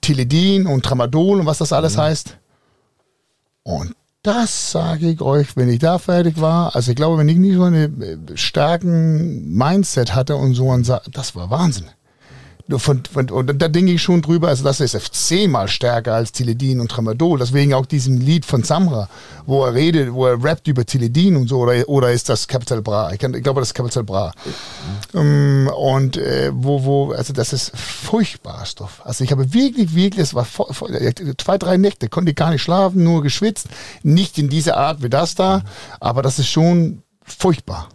[0.00, 2.36] Tilidin und Tramadol und was das alles heißt.
[3.62, 6.74] Und das sage ich euch, wenn ich da fertig war.
[6.74, 10.84] Also ich glaube, wenn ich nicht so einen äh, starken Mindset hatte und so ein,
[10.84, 11.86] Sa- das war Wahnsinn.
[12.70, 16.32] Nur Von, von, und da denke ich schon drüber, also das ist zehnmal stärker als
[16.32, 17.38] Tilidin und Tramadol.
[17.38, 19.08] Deswegen auch diesem Lied von Samra,
[19.46, 22.82] wo er redet, wo er rappt über Tilidin und so, oder, oder ist das Capital
[22.82, 23.10] Bra?
[23.14, 24.32] Ich, kann, ich glaube, das ist Capital Bra.
[25.14, 29.00] Ähm, und äh, wo, wo, also das ist furchtbarer Stoff.
[29.02, 30.90] Also ich habe wirklich, wirklich, es war voll, voll,
[31.38, 33.68] zwei, drei Nächte, konnte ich gar nicht schlafen, nur geschwitzt.
[34.02, 35.62] Nicht in dieser Art wie das da,
[36.00, 37.88] aber das ist schon furchtbar.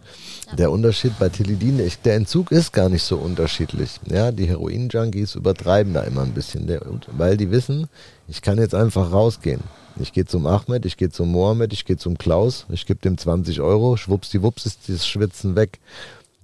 [0.56, 3.98] Der Unterschied bei Tilidin, der- der Entzug ist gar nicht so unterschiedlich.
[4.06, 6.82] Ja, die Heroin-Junkies übertreiben da immer ein bisschen, der,
[7.16, 7.88] weil die wissen,
[8.28, 9.60] ich kann jetzt einfach rausgehen.
[9.98, 13.16] Ich gehe zum Ahmed, ich gehe zum Mohammed, ich gehe zum Klaus, ich gebe dem
[13.18, 15.78] 20 Euro, schwuppsdiwupps ist das Schwitzen weg.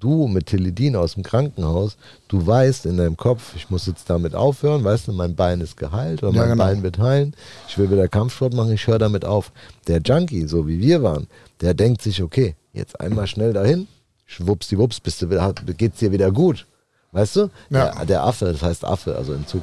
[0.00, 1.96] Du mit Tilidin aus dem Krankenhaus,
[2.28, 5.76] du weißt in deinem Kopf, ich muss jetzt damit aufhören, weißt du, mein Bein ist
[5.76, 6.64] geheilt oder Ja, mein genau.
[6.64, 7.34] Bein wird heilen,
[7.68, 9.52] ich will wieder Kampfsport machen, ich höre damit auf.
[9.88, 11.26] Der Junkie, so wie wir waren,
[11.60, 13.88] der denkt sich, okay, jetzt einmal schnell dahin,
[14.30, 16.66] schwuppsdiwupps, bist du wieder, geht's dir wieder gut.
[17.12, 17.50] Weißt du?
[17.70, 17.92] Ja.
[17.92, 19.62] Der, der Affe, das heißt Affe, also im Zug,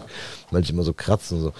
[0.52, 1.54] manche immer so kratzen und so.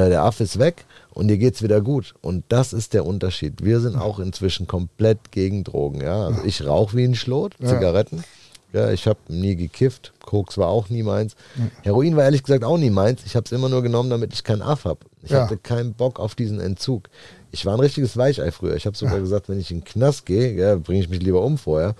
[0.00, 0.84] Äh, Der Affe ist weg
[1.14, 2.14] und dir geht's wieder gut.
[2.22, 3.62] Und das ist der Unterschied.
[3.64, 6.00] Wir sind auch inzwischen komplett gegen Drogen.
[6.00, 6.26] Ja?
[6.26, 8.24] Also ich rauche wie ein Schlot, Zigaretten.
[8.72, 10.12] Ja, ich habe nie gekifft.
[10.26, 11.36] Koks war auch nie meins.
[11.82, 13.22] Heroin war ehrlich gesagt auch nie meins.
[13.24, 14.98] Ich habe es immer nur genommen, damit ich keinen Aff habe.
[15.22, 15.44] Ich Ja.
[15.44, 17.08] hatte keinen Bock auf diesen Entzug.
[17.52, 18.74] Ich war ein richtiges Weichei früher.
[18.74, 21.42] Ich habe sogar gesagt, wenn ich in den Knast gehe, ja, bringe ich mich lieber
[21.44, 21.94] um vorher.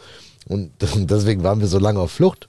[0.92, 2.48] Und deswegen waren wir so lange auf Flucht.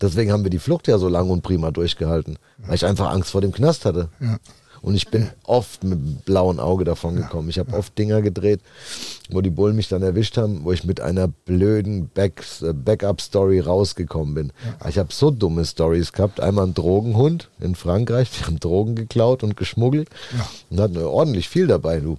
[0.00, 3.32] Deswegen haben wir die Flucht ja so lang und prima durchgehalten, weil ich einfach Angst
[3.32, 4.08] vor dem Knast hatte.
[4.82, 7.50] Und ich bin oft mit blauen Auge davon gekommen.
[7.50, 8.60] Ich habe oft Dinger gedreht,
[9.30, 13.60] wo die Bullen mich dann erwischt haben, wo ich mit einer blöden Back äh, Backup-Story
[13.60, 14.52] rausgekommen bin.
[14.88, 16.40] Ich habe so dumme Stories gehabt.
[16.40, 18.30] Einmal ein Drogenhund in Frankreich.
[18.38, 20.08] Wir haben Drogen geklaut und geschmuggelt
[20.70, 22.16] und hatten ordentlich viel dabei, du.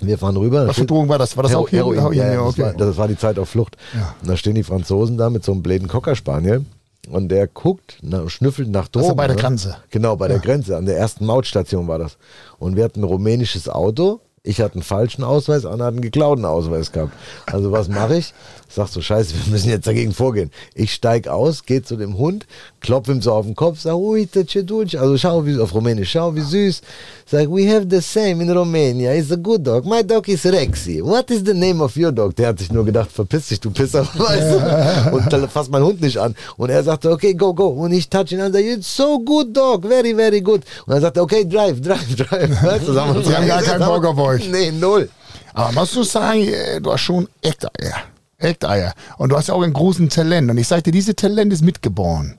[0.00, 0.66] Wir fahren rüber.
[0.68, 1.36] Was für Drogen war das?
[1.36, 1.78] War das Hero- auch hier?
[1.80, 2.62] Heroin, Heroin, ja, ja, ja, das, okay.
[2.62, 3.76] war, das war die Zeit auf Flucht.
[3.94, 4.14] Ja.
[4.20, 6.64] Und da stehen die Franzosen da mit so einem bläden Cocker Spaniel
[7.08, 9.04] und der guckt, na, schnüffelt nach Drogen.
[9.06, 9.42] Also bei der ne?
[9.42, 9.76] Grenze.
[9.90, 10.76] Genau, bei der Grenze.
[10.76, 12.18] An der ersten Mautstation war das.
[12.58, 14.20] Und wir hatten ein rumänisches Auto.
[14.42, 17.12] Ich hatte einen falschen Ausweis, Anna hat einen geklauten Ausweis gehabt.
[17.46, 18.32] Also was mache ich?
[18.68, 20.50] Sag so, scheiße, wir müssen jetzt dagegen vorgehen.
[20.74, 22.46] Ich steig aus, gehe zu dem Hund,
[22.80, 24.96] klopf ihm so auf den Kopf, sag, uite ce dulce.
[24.96, 26.82] Also schau, wie, auf Rumänisch, schau, wie süß.
[27.26, 29.14] Sag, we have the same in Romania.
[29.14, 29.84] It's a good dog.
[29.84, 31.00] My dog is Rexy.
[31.02, 32.34] What is the name of your dog?
[32.36, 35.16] Der hat sich nur gedacht, verpiss dich, du Pisser, weißt du?
[35.16, 36.34] Und dann fasst mein Hund nicht an.
[36.56, 37.68] Und er sagte, okay, go, go.
[37.68, 40.62] Und ich touch ihn an, sag, it's so good dog, very, very good.
[40.86, 42.62] Und er sagte, okay, drive, drive, drive.
[42.62, 44.48] Weißt du, sagen wir Sie haben gar keinen Bock auf euch.
[44.48, 45.08] Nee, null.
[45.54, 48.15] Aber musst du sagen, äh, du hast schon echte Eier.
[48.38, 48.92] Echte Eier.
[49.16, 50.50] Und du hast ja auch einen großen Talent.
[50.50, 52.38] Und ich sagte, dieses Talent ist mitgeboren.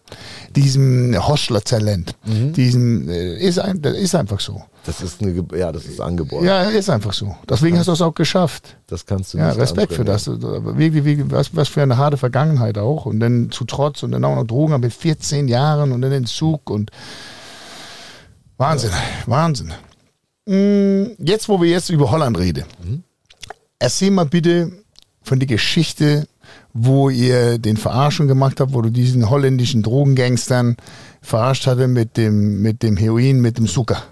[0.55, 2.15] Diesem Hoschler-Talent.
[2.23, 4.61] Diesem, äh, ist, ein, das ist einfach so.
[4.85, 6.45] Das ist eine, ja, das ist angeboren.
[6.45, 7.35] Ja, ist einfach so.
[7.49, 8.77] Deswegen hast du es auch geschafft.
[8.85, 10.27] Das kannst du Ja, nicht Respekt für das.
[10.27, 13.07] Wirklich, wirklich, was, was für eine harte Vergangenheit auch.
[13.07, 16.69] Und dann zu Trotz und dann auch noch Drogen mit 14 Jahren und dann Entzug
[16.69, 16.91] und
[18.57, 18.91] Wahnsinn,
[19.25, 19.73] Wahnsinn.
[20.45, 22.65] Mm, Jetzt, wo wir jetzt über Holland reden,
[23.79, 24.71] erzähl mal bitte
[25.27, 26.27] von der Geschichte,
[26.73, 30.77] wo ihr den Verarschung gemacht habt, wo du diesen holländischen Drogengangstern
[31.21, 34.03] verarscht hatte mit dem, mit dem Heroin, mit dem Zucker.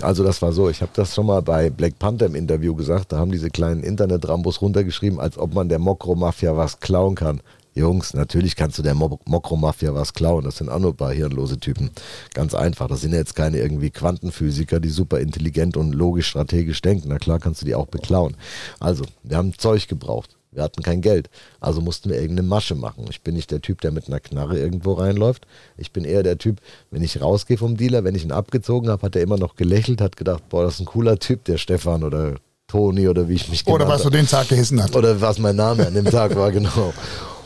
[0.00, 3.12] Also das war so, ich habe das schon mal bei Black Panther im Interview gesagt,
[3.12, 7.40] da haben diese kleinen Internet-Rambos runtergeschrieben, als ob man der Mokro-Mafia was klauen kann.
[7.76, 11.12] Jungs, natürlich kannst du der Mo- Mokro-Mafia was klauen, das sind auch nur ein paar
[11.12, 11.90] hirnlose Typen.
[12.32, 16.80] Ganz einfach, das sind ja jetzt keine irgendwie Quantenphysiker, die super intelligent und logisch strategisch
[16.82, 17.08] denken.
[17.08, 18.36] Na klar kannst du die auch beklauen.
[18.78, 20.36] Also, wir haben Zeug gebraucht.
[20.54, 21.28] Wir hatten kein Geld.
[21.60, 23.06] Also mussten wir irgendeine Masche machen.
[23.10, 25.46] Ich bin nicht der Typ, der mit einer Knarre irgendwo reinläuft.
[25.76, 29.02] Ich bin eher der Typ, wenn ich rausgehe vom Dealer, wenn ich ihn abgezogen habe,
[29.02, 32.04] hat er immer noch gelächelt, hat gedacht, boah, das ist ein cooler Typ, der Stefan
[32.04, 32.36] oder
[32.68, 34.96] Toni oder wie ich mich Oder genannt was du den Tag gehissen hast.
[34.96, 36.92] Oder was mein Name an dem Tag war, genau.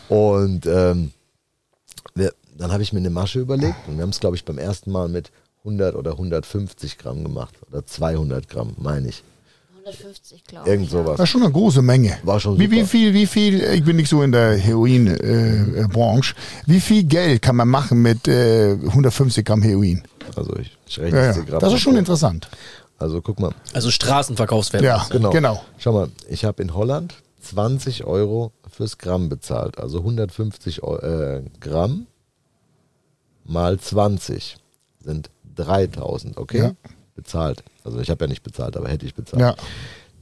[0.09, 1.13] Und ähm,
[2.15, 4.59] wir, dann habe ich mir eine Masche überlegt und wir haben es, glaube ich, beim
[4.59, 5.31] ersten Mal mit
[5.65, 9.23] 100 oder 150 Gramm gemacht oder 200 Gramm, meine ich.
[9.89, 10.73] 150, glaube ich.
[10.73, 11.17] Irgend sowas.
[11.17, 12.19] Das ist schon eine große Menge.
[12.23, 15.89] War schon wie, wie viel, wie viel, ich bin nicht so in der Heroin-Branche, äh,
[15.89, 16.35] Branche.
[16.67, 20.03] wie viel Geld kann man machen mit äh, 150 Gramm Heroin?
[20.37, 21.43] Also ich, ich rechne Ja, jetzt ja.
[21.43, 22.49] hier gerade Das ist schon interessant.
[22.99, 24.83] Also guck mal, Also Straßenverkaufswert.
[24.83, 25.31] Ja, genau.
[25.31, 25.63] genau.
[25.79, 29.79] Schau mal, ich habe in Holland 20 Euro fürs Gramm bezahlt.
[29.79, 32.07] Also 150 Eu äh, Gramm
[33.45, 34.57] mal 20
[35.01, 36.59] sind 3000, okay?
[36.59, 36.73] Ja.
[37.15, 37.65] Bezahlt.
[37.89, 39.41] Also ich habe ja nicht bezahlt, aber hätte ich bezahlt.
[39.41, 39.55] Ja.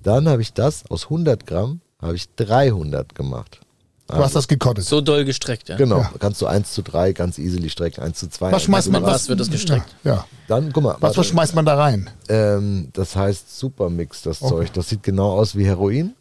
[0.03, 3.61] Dann habe ich das aus 100 Gramm, habe ich 300 gemacht.
[4.09, 4.85] Du hast das gekottet.
[4.85, 5.77] So doll gestreckt, ja.
[5.77, 6.13] Genau, Ja.
[6.21, 8.53] kannst du 1 zu 3 ganz easily strecken, 1 zu 2.
[8.53, 9.97] Was schmeißt man, was was, wird das gestreckt?
[10.05, 10.25] Ja.
[10.47, 11.17] Dann, guck mal, Was, warte.
[11.19, 12.09] was schmeißt man da rein?
[12.29, 14.51] Ähm, das heißt Supermix, das Okay.
[14.55, 14.73] Zeug.
[14.75, 16.15] Das sieht genau aus wie Heroin,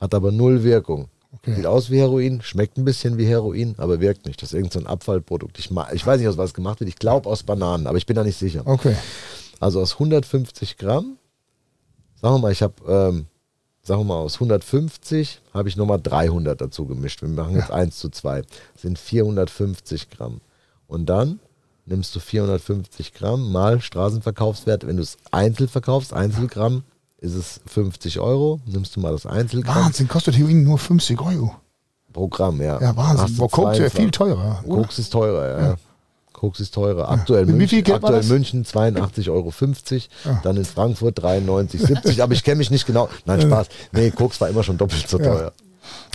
[0.00, 1.08] hat aber null Wirkung.
[1.38, 1.56] Okay.
[1.56, 4.40] Sieht aus wie Heroin, schmeckt ein bisschen wie Heroin, aber wirkt nicht.
[4.40, 5.58] Das ist irgendein so ein Abfallprodukt.
[5.58, 6.88] Ich, ich weiß nicht, aus was gemacht wird.
[6.90, 8.62] Ich glaube aus Bananen, aber ich bin da nicht sicher.
[8.66, 8.94] Okay.
[9.62, 11.18] Also aus 150 Gramm,
[12.20, 13.26] sagen wir mal, ich habe, ähm,
[13.84, 17.22] sagen wir mal, aus 150 habe ich nochmal 300 dazu gemischt.
[17.22, 18.42] Wir machen jetzt 1 zu 2.
[18.42, 20.40] Das sind 450 Gramm.
[20.88, 21.38] Und dann
[21.86, 24.84] nimmst du 450 Gramm mal Straßenverkaufswert.
[24.84, 26.82] Wenn du es einzeln verkaufst, Einzelgramm,
[27.18, 28.58] ist es 50 Euro.
[28.66, 31.54] Nimmst du mal das Einzelgramm Wahnsinn, kostet Heroin nur 50 Euro.
[32.12, 32.80] pro Gramm, ja.
[32.80, 33.38] Ja, Wahnsinn.
[33.38, 33.92] Wo Koks ja 22.
[34.00, 34.64] viel teurer.
[34.66, 34.82] oder?
[34.82, 35.68] Koks ist teurer, ja.
[35.68, 35.76] ja.
[36.32, 37.10] Koks ist teurer.
[37.10, 38.24] Aktuell, Wie München, viel Geld war aktuell?
[38.28, 39.52] München 82,50 Euro.
[40.42, 42.22] Dann in Frankfurt 93,70.
[42.22, 43.08] aber ich kenne mich nicht genau.
[43.24, 43.68] Nein, Spaß.
[43.92, 45.52] Nee, Koks war immer schon doppelt so teuer.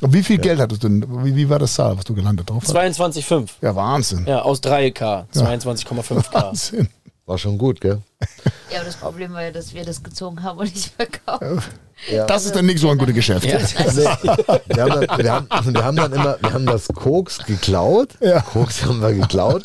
[0.02, 1.26] Und wie viel Geld hattest du denn?
[1.26, 2.76] Wie, wie war das Zahl, was du gelandet drauf hast?
[2.76, 3.50] 22,5.
[3.62, 4.26] Ja, Wahnsinn.
[4.28, 5.26] Ja, aus 3K.
[5.34, 6.34] 22,5K.
[6.34, 6.90] Wahnsinn.
[7.26, 8.02] War schon gut, gell?
[8.70, 11.70] Ja, aber das Problem war ja, dass wir das gezogen haben und nicht verkauft.
[12.28, 13.46] Das ist dann nicht so ein gutes Geschäft.
[13.46, 13.60] Ja.
[14.68, 18.10] Wir haben, dann, wir, haben, wir haben dann immer, wir haben das Koks geklaut.
[18.20, 18.42] Ja.
[18.42, 19.64] Koks haben wir geklaut.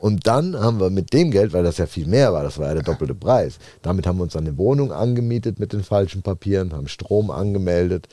[0.00, 2.68] Und dann haben wir mit dem Geld, weil das ja viel mehr war, das war
[2.68, 6.72] ja der doppelte Preis, damit haben wir uns eine Wohnung angemietet mit den falschen Papieren,
[6.72, 8.08] haben Strom angemeldet.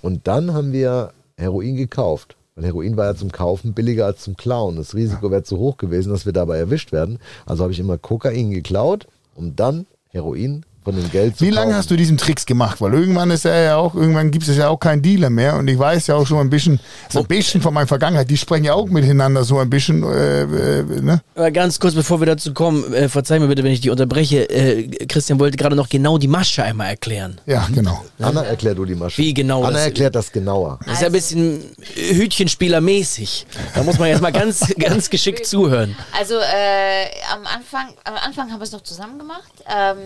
[0.00, 2.36] Und dann haben wir Heroin gekauft.
[2.54, 4.76] Weil Heroin war ja zum Kaufen billiger als zum Klauen.
[4.76, 7.18] Das Risiko wäre zu hoch gewesen, dass wir dabei erwischt werden.
[7.46, 11.74] Also habe ich immer Kokain geklaut, um dann Heroin von dem Geld zu Wie lange
[11.74, 12.80] hast du diesen Tricks gemacht?
[12.80, 15.56] Weil irgendwann ist er ja auch, irgendwann gibt es ja auch keinen Dealer mehr.
[15.56, 16.80] Und ich weiß ja auch schon ein bisschen,
[17.10, 20.42] so ein bisschen von meiner Vergangenheit, die sprechen ja auch miteinander so ein bisschen, äh,
[20.44, 21.20] äh, ne?
[21.34, 24.48] Aber ganz kurz, bevor wir dazu kommen, äh, verzeih mir bitte, wenn ich dich unterbreche.
[24.48, 27.38] Äh, Christian wollte gerade noch genau die Masche einmal erklären.
[27.44, 28.02] Ja, genau.
[28.18, 29.28] Anna, erklär du die Maschine.
[29.28, 30.78] Wie genau Anna das- erklärt das genauer.
[30.86, 31.60] Das ist ja ein bisschen
[31.94, 33.46] Hütchenspielermäßig.
[33.74, 35.94] Da muss man jetzt mal ganz, ganz geschickt zuhören.
[36.18, 39.52] Also äh, am Anfang, am Anfang haben wir es noch zusammen gemacht.
[39.68, 39.98] Ähm,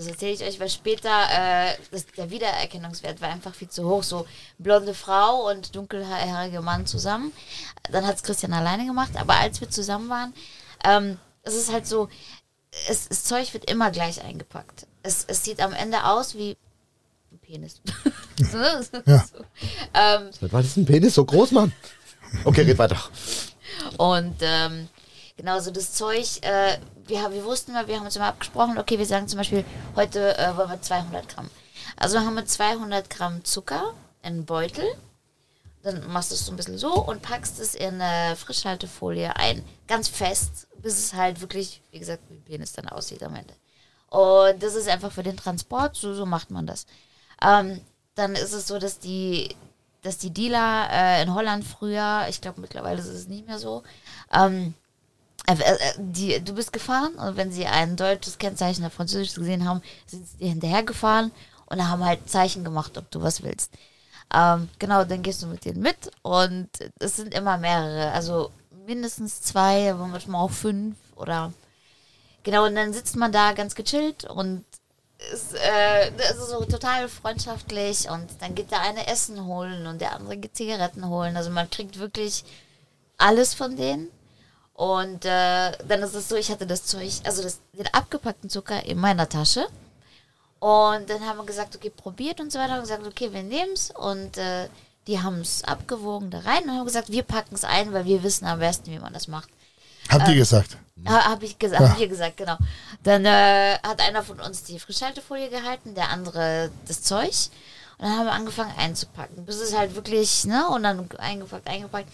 [0.00, 4.02] das erzähle ich euch, weil später äh, das, der Wiedererkennungswert war einfach viel zu hoch.
[4.02, 4.26] So
[4.58, 7.32] blonde Frau und dunkelhaarige Mann zusammen.
[7.90, 9.10] Dann hat es Christian alleine gemacht.
[9.16, 10.32] Aber als wir zusammen waren,
[10.84, 12.08] ähm, es ist halt so,
[12.88, 14.86] es, das Zeug wird immer gleich eingepackt.
[15.02, 16.56] Es, es sieht am Ende aus wie
[17.32, 17.80] ein Penis.
[18.38, 18.58] so,
[19.06, 19.24] Ja.
[19.32, 19.44] so.
[19.94, 21.72] Ähm, Was ist ein Penis so groß, Mann?
[22.44, 22.96] Okay, red weiter.
[23.96, 24.88] Und ähm,
[25.36, 26.78] genau so das Zeug, äh,
[27.10, 29.64] wir, wir wussten mal, wir haben uns immer abgesprochen, okay, wir sagen zum Beispiel,
[29.96, 31.50] heute äh, wollen wir 200 Gramm.
[31.96, 33.92] Also haben wir 200 Gramm Zucker
[34.22, 34.86] in einen Beutel.
[35.82, 39.64] Dann machst du es so ein bisschen so und packst es in eine Frischhaltefolie ein,
[39.86, 43.54] ganz fest, bis es halt wirklich, wie gesagt, wie Penis dann aussieht am Ende.
[44.08, 46.86] Und das ist einfach für den Transport, so, so macht man das.
[47.42, 47.80] Ähm,
[48.14, 49.56] dann ist es so, dass die,
[50.02, 53.82] dass die Dealer äh, in Holland früher, ich glaube mittlerweile ist es nicht mehr so,
[54.32, 54.79] ähm, äh, äh,
[55.98, 60.28] die, du bist gefahren und wenn sie ein deutsches Kennzeichen oder französisches gesehen haben, sind
[60.28, 61.32] sie dir hinterhergefahren
[61.66, 63.72] und haben halt Zeichen gemacht, ob du was willst.
[64.32, 66.68] Ähm, genau, dann gehst du mit denen mit und
[66.98, 68.52] es sind immer mehrere, also
[68.86, 71.52] mindestens zwei, aber manchmal auch fünf oder
[72.44, 74.64] genau, und dann sitzt man da ganz gechillt und
[75.32, 80.14] ist, äh, ist so total freundschaftlich und dann geht der eine Essen holen und der
[80.14, 81.36] andere geht Zigaretten holen.
[81.36, 82.44] Also man kriegt wirklich
[83.18, 84.08] alles von denen.
[84.80, 88.82] Und äh, dann ist es so, ich hatte das Zeug, also das, den abgepackten Zucker
[88.86, 89.66] in meiner Tasche.
[90.58, 92.76] Und dann haben wir gesagt, okay, probiert und so weiter.
[92.76, 93.90] Und gesagt, okay, wir nehmen es.
[93.90, 94.70] Und äh,
[95.06, 98.22] die haben es abgewogen da rein und haben gesagt, wir packen es ein, weil wir
[98.22, 99.50] wissen am besten, wie man das macht.
[100.08, 100.78] Habt ihr gesagt?
[101.06, 102.56] Ha, Habe ich gesagt, hab wir gesagt, genau.
[103.02, 107.34] Dann äh, hat einer von uns die Frischhaltefolie gehalten, der andere das Zeug.
[107.98, 112.08] Und dann haben wir angefangen einzupacken, bis es halt wirklich, ne, und dann eingepackt, eingepackt.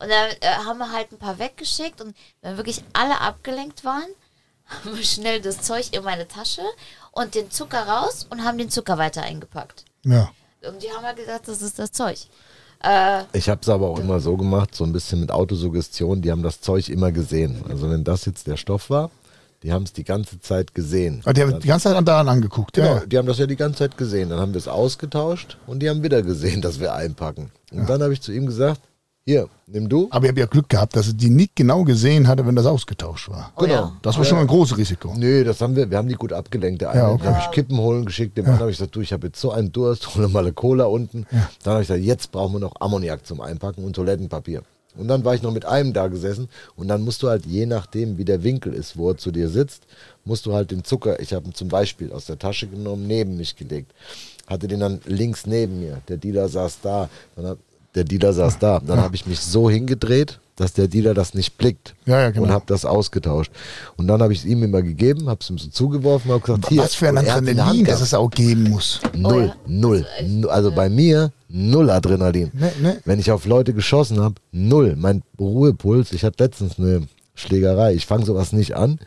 [0.00, 4.06] Und dann äh, haben wir halt ein paar weggeschickt und wenn wirklich alle abgelenkt waren,
[4.66, 6.62] haben wir schnell das Zeug in meine Tasche
[7.12, 9.84] und den Zucker raus und haben den Zucker weiter eingepackt.
[10.04, 10.30] Ja.
[10.66, 12.18] Und die haben halt gesagt, das ist das Zeug.
[12.82, 16.30] Äh, Ich habe es aber auch immer so gemacht, so ein bisschen mit Autosuggestion, die
[16.30, 17.64] haben das Zeug immer gesehen.
[17.68, 19.10] Also wenn das jetzt der Stoff war,
[19.64, 21.20] Die haben es die ganze Zeit gesehen.
[21.24, 22.74] Ah, Die haben die ganze Zeit daran angeguckt.
[22.74, 23.06] Genau, Ja.
[23.06, 24.30] die haben das ja die ganze Zeit gesehen.
[24.30, 27.50] Dann haben wir es ausgetauscht und die haben wieder gesehen, dass wir einpacken.
[27.72, 28.80] Und dann habe ich zu ihm gesagt,
[29.28, 30.08] hier, nimm du.
[30.10, 32.64] Aber ich habe ja Glück gehabt, dass er die nicht genau gesehen hatte, wenn das
[32.64, 33.52] ausgetauscht war.
[33.56, 33.74] Oh, Genau.
[33.74, 33.92] ja.
[34.00, 35.12] Das war schon ein großes Risiko.
[35.14, 36.80] Nee, das haben wir, wir haben die gut abgelenkt.
[36.80, 37.26] Der eine Ja, okay.
[37.26, 39.52] habe ich Kippen holen geschickt, dem anderen habe ich gesagt, du, ich habe jetzt so
[39.52, 41.26] einen Durst, hol mal eine Cola unten.
[41.62, 44.62] Dann habe ich gesagt, jetzt brauchen wir noch Ammoniak zum Einpacken und Toilettenpapier.
[44.96, 47.66] Und dann war ich noch mit einem da gesessen und dann musst du halt, je
[47.66, 49.82] nachdem, wie der Winkel ist, wo er zu dir sitzt,
[50.24, 53.36] musst du halt den Zucker, ich habe ihn zum Beispiel aus der Tasche genommen, neben
[53.36, 53.92] mich gelegt.
[54.48, 56.00] Hatte den dann links neben mir.
[56.08, 57.10] Der Dealer saß da.
[57.36, 57.58] Dann hab,
[57.98, 58.80] der Dealer saß da.
[58.80, 61.94] Dann habe ich mich so hingedreht, dass der Dealer das nicht blickt.
[62.06, 62.44] Ja, ja, genau.
[62.46, 63.50] Und habe das ausgetauscht.
[63.96, 66.68] Und dann habe ich es ihm immer gegeben, habe es ihm so zugeworfen, habe gesagt,
[66.68, 66.82] hier.
[66.82, 68.02] Was für ein Adrenalin, das gehabt.
[68.02, 69.00] es auch geben muss.
[69.14, 69.54] Null, Oh ja.
[69.66, 70.06] null.
[70.26, 72.50] Nu- Also bei mir null Adrenalin.
[72.54, 72.94] Nee, nee.
[73.04, 74.94] Wenn ich auf Leute geschossen habe, null.
[74.96, 77.94] Mein Ruhepuls, ich hatte letztens eine Schlägerei.
[77.94, 78.98] Ich fange sowas nicht an,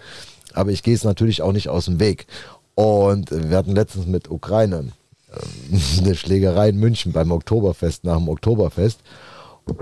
[0.53, 2.27] aber ich gehe es natürlich auch nicht aus dem Weg.
[2.75, 4.93] Und wir hatten letztens mit Ukrainern
[5.99, 8.99] eine Schlägerei in München beim Oktoberfest, nach dem Oktoberfest.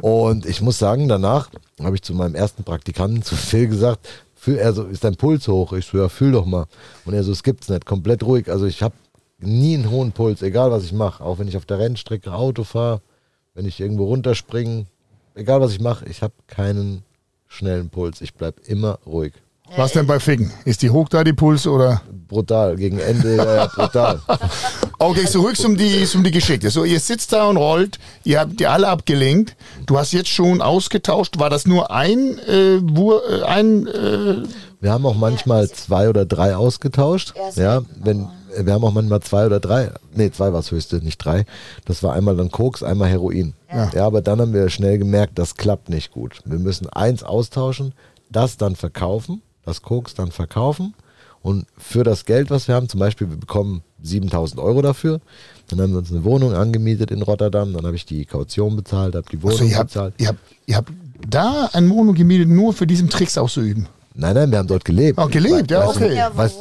[0.01, 1.49] Und ich muss sagen, danach
[1.81, 5.47] habe ich zu meinem ersten Praktikanten, zu Phil, gesagt, fühl, er so, ist dein Puls
[5.47, 5.73] hoch?
[5.73, 6.65] Ich so, ja, fühl doch mal.
[7.05, 8.49] Und er so, es gibt's nicht, komplett ruhig.
[8.49, 8.95] Also ich habe
[9.39, 11.23] nie einen hohen Puls, egal was ich mache.
[11.23, 13.01] Auch wenn ich auf der Rennstrecke Auto fahre,
[13.53, 14.85] wenn ich irgendwo runterspringe,
[15.35, 17.03] egal was ich mache, ich habe keinen
[17.47, 18.21] schnellen Puls.
[18.21, 19.33] Ich bleib immer ruhig.
[19.77, 20.51] Was denn bei Ficken?
[20.65, 22.01] Ist die hoch da, die Puls, oder?
[22.27, 24.19] Brutal, gegen Ende, ja, ja, brutal.
[25.01, 26.69] Okay, zurück zum die, zum die Geschichte.
[26.69, 29.55] So, ihr sitzt da und rollt, ihr habt die alle abgelenkt.
[29.85, 31.39] Du hast jetzt schon ausgetauscht.
[31.39, 34.43] War das nur ein, äh, Wur, äh, ein äh,
[34.81, 37.33] Wir haben auch manchmal zwei oder drei ausgetauscht.
[37.55, 41.17] Ja, wenn, wir haben auch manchmal zwei oder drei, nee, zwei war das höchste, nicht
[41.17, 41.45] drei.
[41.85, 43.53] Das war einmal dann Koks, einmal Heroin.
[43.71, 43.89] Ja.
[43.93, 44.05] Ja.
[44.05, 46.41] aber dann haben wir schnell gemerkt, das klappt nicht gut.
[46.43, 47.93] Wir müssen eins austauschen,
[48.29, 50.93] das dann verkaufen, das Koks dann verkaufen
[51.41, 55.19] und für das Geld, was wir haben, zum Beispiel, wir bekommen 7000 Euro dafür,
[55.67, 59.15] dann haben wir uns eine Wohnung angemietet in Rotterdam, dann habe ich die Kaution bezahlt,
[59.15, 60.13] habe die Wohnung also ihr habt, bezahlt.
[60.17, 60.91] ihr habt, ihr habt
[61.29, 63.87] da ein Mono gemietet, nur für diesen Tricks auszuüben.
[64.15, 65.17] Nein, nein, wir haben dort gelebt.
[65.19, 66.15] Oh, gelebt, ja, Weißt du- okay.
[66.15, 66.57] Ja, wo Weißt-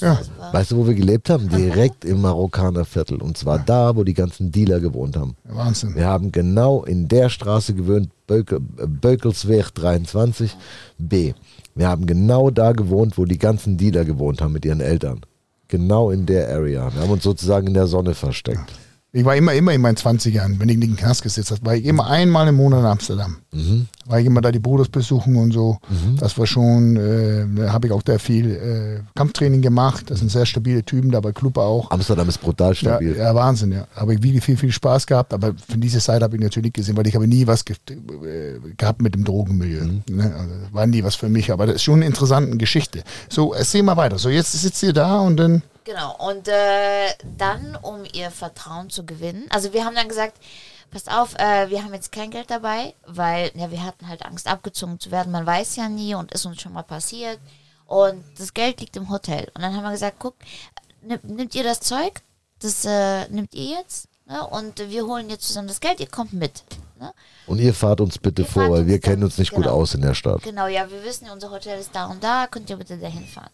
[0.00, 0.20] Ja.
[0.52, 1.48] Weißt du, wo wir gelebt haben?
[1.48, 3.20] Direkt im Marokkanerviertel.
[3.20, 5.34] Und zwar da, wo die ganzen Dealer gewohnt haben.
[5.44, 5.94] Wahnsinn.
[5.96, 10.54] Wir haben genau in der Straße gewohnt, Bökel, äh, Bökelsweg 23
[10.98, 11.32] B.
[11.78, 15.20] Wir haben genau da gewohnt, wo die ganzen Dealer gewohnt haben mit ihren Eltern.
[15.68, 16.92] Genau in der Area.
[16.92, 18.72] Wir haben uns sozusagen in der Sonne versteckt.
[19.10, 21.64] Ich war immer, immer in meinen 20ern, wenn ich nicht in den Knast gesetzt habe,
[21.64, 23.38] war ich immer einmal im Monat in Amsterdam.
[23.52, 23.86] Mhm.
[24.04, 25.78] War ich immer da die Bruders besuchen und so.
[26.20, 30.10] Das war schon, äh, da habe ich auch da viel äh, Kampftraining gemacht.
[30.10, 31.90] Das sind sehr stabile Typen, da bei Club auch.
[31.90, 33.16] Amsterdam ist brutal Ja, stabil.
[33.16, 33.86] ja, Wahnsinn, ja.
[33.96, 36.74] Habe ich wirklich viel, viel Spaß gehabt, aber von dieser Seite habe ich natürlich nicht
[36.76, 39.84] gesehen, weil ich habe nie was ge äh, gehabt mit dem Drogenmilieu.
[40.10, 40.34] Ne?
[40.38, 43.02] Also, war nie was für mich, aber das ist schon eine interessante Geschichte.
[43.30, 44.18] So, erzähl mal weiter.
[44.18, 49.06] So, jetzt sitzt ihr da und dann, Genau, und äh, dann, um ihr Vertrauen zu
[49.06, 50.36] gewinnen, also wir haben dann gesagt,
[50.90, 54.48] passt auf, äh, wir haben jetzt kein Geld dabei, weil ja, wir hatten halt Angst,
[54.48, 55.32] abgezogen zu werden.
[55.32, 57.38] Man weiß ja nie und ist uns schon mal passiert.
[57.86, 59.50] Und das Geld liegt im Hotel.
[59.54, 60.34] Und dann haben wir gesagt, guck,
[61.00, 62.20] nimm, nimmt ihr das Zeug,
[62.60, 64.46] das äh, nimmt ihr jetzt, ne?
[64.46, 66.64] und wir holen jetzt zusammen das Geld, ihr kommt mit.
[67.00, 67.14] Ne?
[67.46, 69.76] Und ihr fahrt uns bitte Ihr vor, weil wir kennen uns nicht gut genau.
[69.76, 70.42] aus in der Stadt.
[70.42, 73.50] Genau, ja, wir wissen, unser Hotel ist da und da, könnt ihr bitte dahin fahren.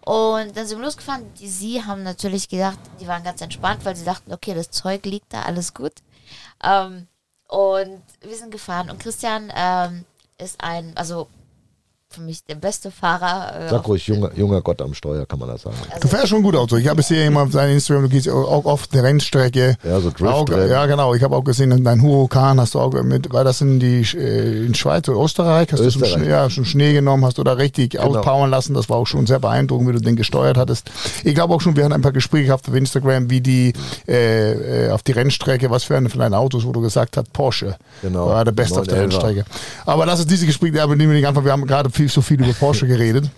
[0.00, 1.32] Und dann sind wir losgefahren.
[1.34, 5.04] Die, sie haben natürlich gedacht, die waren ganz entspannt, weil sie dachten, okay, das Zeug
[5.04, 5.92] liegt da, alles gut.
[6.62, 7.08] Ähm,
[7.48, 8.90] und wir sind gefahren.
[8.90, 10.04] Und Christian ähm,
[10.38, 11.28] ist ein, also
[12.10, 13.66] für mich der beste Fahrer.
[13.66, 15.76] Äh, Sag ruhig, junger, junger Gott am Steuer, kann man das sagen.
[16.00, 16.76] du fährst schon gut Auto.
[16.78, 19.76] Ich habe es hier immer auf deinem Instagram, du gehst auch oft eine Rennstrecke.
[19.84, 20.70] Ja, so Auch, Driftrennen.
[20.70, 21.12] ja, genau.
[21.14, 24.64] Ich habe auch gesehen, dein Huracan hast du auch mit, war das in die äh,
[24.64, 25.68] in Schweiz oder Österreich?
[25.70, 26.12] Hast du Österreich.
[26.12, 28.04] schon, Schnee, ja, schon Schnee genommen, hast du da richtig Genau.
[28.16, 28.72] auspowern lassen.
[28.72, 30.90] Das war auch schon sehr beeindruckend, wie du den gesteuert hattest.
[31.24, 33.74] Ich glaube auch schon, wir hatten ein paar Gespräche gehabt auf Instagram, wie die
[34.08, 37.30] äh, äh, auf die Rennstrecke, was für eine von deinen Autos, wo du gesagt hast,
[37.34, 39.02] Porsche Genau, war der Beste auf der 911er.
[39.02, 39.44] Rennstrecke.
[39.84, 42.22] Aber lass uns diese Gespräche, aber nehmen wir nicht einfach, wir haben gerade viel, so
[42.22, 43.28] viel über Porsche geredet.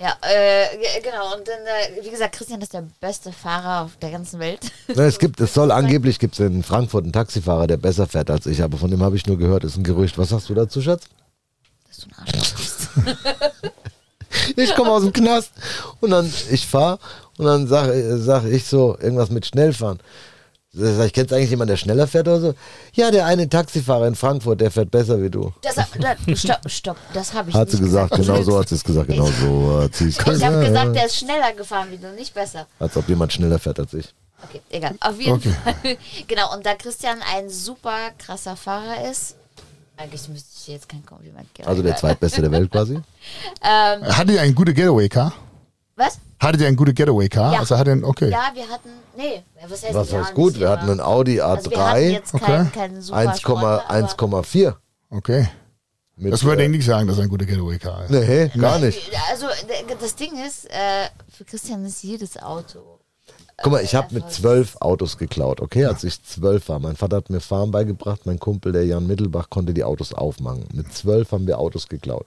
[0.00, 1.36] Ja, äh, ge- genau.
[1.36, 4.60] Und dann, äh, wie gesagt, Christian ist der beste Fahrer auf der ganzen Welt.
[4.94, 8.30] Na, es gibt, es soll angeblich gibt es in Frankfurt einen Taxifahrer, der besser fährt
[8.30, 10.16] als ich, aber von dem habe ich nur gehört, ist ein Gerücht.
[10.18, 11.04] Was sagst du dazu, Schatz?
[11.88, 12.88] Dass du ein Arschloch bist.
[14.56, 15.52] Ich komme aus dem Knast
[16.00, 16.98] und dann ich fahre
[17.36, 20.00] und dann sage sag ich so irgendwas mit Schnellfahren.
[20.74, 22.54] Sag ich, kennst du eigentlich jemanden, der schneller fährt oder so?
[22.94, 25.52] Ja, der eine Taxifahrer in Frankfurt, der fährt besser wie du.
[25.60, 28.76] Das, da, stopp, stopp, das habe ich Hat nicht sie gesagt, genau so hat sie
[28.76, 30.64] es gesagt, genau so hat sie es Ich habe gesagt.
[30.66, 32.66] gesagt, der ist schneller gefahren wie du, nicht besser.
[32.78, 34.14] Als ob jemand schneller fährt als ich.
[34.48, 34.94] Okay, egal.
[35.00, 35.52] Auf jeden Okay.
[35.62, 35.74] Fall.
[36.26, 39.36] Genau, und da Christian ein super krasser Fahrer ist,
[39.98, 41.68] Eigentlich müsste ich jetzt kein Kompliment geben.
[41.68, 42.94] Also der zweitbeste der Welt quasi.
[42.94, 43.02] Ähm,
[43.62, 45.34] Hattet ihr ein gutes Getaway-Car?
[45.96, 46.18] Was?
[46.40, 47.52] Hattet ihr ein gutes Getaway-Car?
[47.54, 47.58] Ja.
[47.60, 48.30] Also hat er, okay.
[48.30, 50.58] Ja, wir hatten, nee, was heißt Was ja, heißt gut?
[50.58, 52.44] Wir hatten einen Audi also wir hatten A3 jetzt Okay.
[52.44, 54.74] keinen, keinen super 1,- Sportler, aber- 1,4.
[55.10, 55.48] Okay.
[56.16, 58.10] Mit, Das würde äh, ich nicht sagen, dass er ein guter Getaway-Car ist.
[58.10, 59.10] Nee, gar nicht.
[59.30, 59.46] Also
[60.00, 62.98] das Ding ist, äh, für Christian ist jedes Auto.
[63.62, 66.80] Guck mal, ich habe mit zwölf Autos geklaut, okay, als ich zwölf war.
[66.80, 70.64] Mein Vater hat mir Fahren beigebracht, mein Kumpel, der Jan Mittelbach, konnte die Autos aufmachen.
[70.72, 72.26] Mit zwölf haben wir Autos geklaut.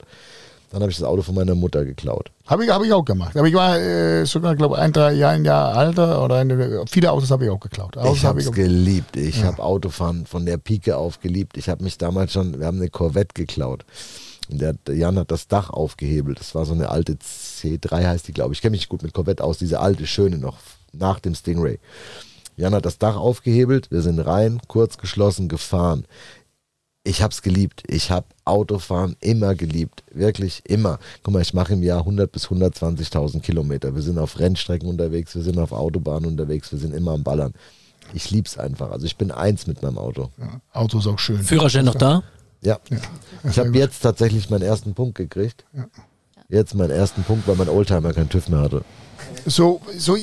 [0.76, 2.32] Dann habe ich das Auto von meiner Mutter geklaut.
[2.47, 3.38] Habe ich, hab ich auch gemacht.
[3.38, 6.84] Aber ich war äh, sogar, glaube ich, ein, drei Jahre, ein Jahr alter oder eine,
[6.91, 7.95] viele Autos habe ich auch geklaut.
[7.95, 9.15] Autos Ich hab habe es auch- geliebt.
[9.15, 11.55] Ich habe Autofahren von der Pike auf geliebt.
[11.55, 13.86] Ich habe mich damals schon, wir haben eine Corvette geklaut.
[14.49, 16.41] Und der, Jan hat das Dach aufgehebelt.
[16.41, 18.57] Das war so eine alte C3 heißt die, glaube ich.
[18.57, 19.57] Ich kenne mich gut mit Corvette aus.
[19.57, 20.57] Diese alte, schöne noch,
[20.91, 21.80] nach dem Stingray.
[22.57, 23.91] Jan hat das Dach aufgehebelt.
[23.91, 26.05] Wir sind rein, kurz geschlossen, gefahren.
[27.07, 27.83] Ich habe es geliebt.
[27.87, 30.03] Ich habe Autofahren immer geliebt.
[30.11, 30.97] Wirklich immer.
[31.21, 33.93] Guck mal, ich mache im Jahr 100 bis 120.000 Kilometer.
[33.93, 37.53] Wir sind auf Rennstrecken unterwegs, wir sind auf Autobahnen unterwegs, wir sind immer am Ballern.
[38.15, 38.89] Ich lieb's einfach.
[38.89, 40.31] Also ich bin eins mit meinem Auto.
[40.39, 41.43] Ja, Auto ist auch schön.
[41.43, 42.23] Führerschein noch da?
[42.61, 42.79] Ja.
[43.43, 45.63] Ich habe jetzt tatsächlich meinen ersten Punkt gekriegt.
[46.49, 48.83] Jetzt meinen ersten Punkt, weil mein Oldtimer keinen TÜV mehr hatte.
[49.45, 50.15] So, so,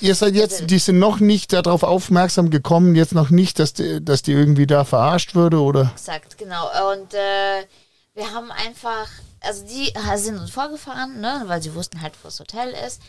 [0.00, 4.04] ihr seid jetzt, die sind noch nicht darauf aufmerksam gekommen, jetzt noch nicht, dass die,
[4.04, 5.92] dass die irgendwie da verarscht würde oder?
[5.94, 6.64] Exakt, genau.
[6.92, 7.64] Und äh,
[8.14, 9.06] wir haben einfach,
[9.40, 13.00] also die sind uns vorgefahren, ne, weil sie wussten halt, wo das Hotel ist.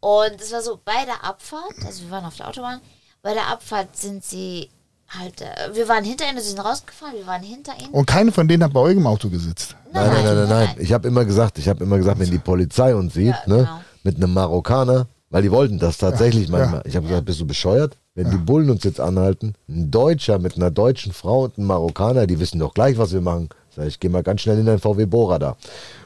[0.00, 2.80] Und es war so, bei der Abfahrt, also wir waren auf der Autobahn,
[3.22, 4.68] bei der Abfahrt sind sie
[5.08, 7.90] halt, äh, wir waren hinter ihnen, sie sind rausgefahren, wir waren hinter ihnen.
[7.90, 9.76] Und keine von denen hat bei euch im Auto gesitzt.
[9.92, 10.76] Nein, nein, nein, nein, nein.
[10.78, 13.56] Ich habe immer gesagt, ich habe immer gesagt, wenn die Polizei uns sieht, Ja, ne,
[13.58, 13.80] genau.
[14.02, 16.82] mit einem Marokkaner, weil die wollten das tatsächlich Ja, manchmal.
[16.84, 17.96] Ich habe gesagt, bist du bescheuert?
[18.14, 22.28] Wenn die Bullen uns jetzt anhalten, ein Deutscher mit einer deutschen Frau und ein Marokkaner,
[22.28, 23.48] die wissen doch gleich, was wir machen.
[23.74, 25.56] Sag ich, geh mal ganz schnell in dein VW Bora da.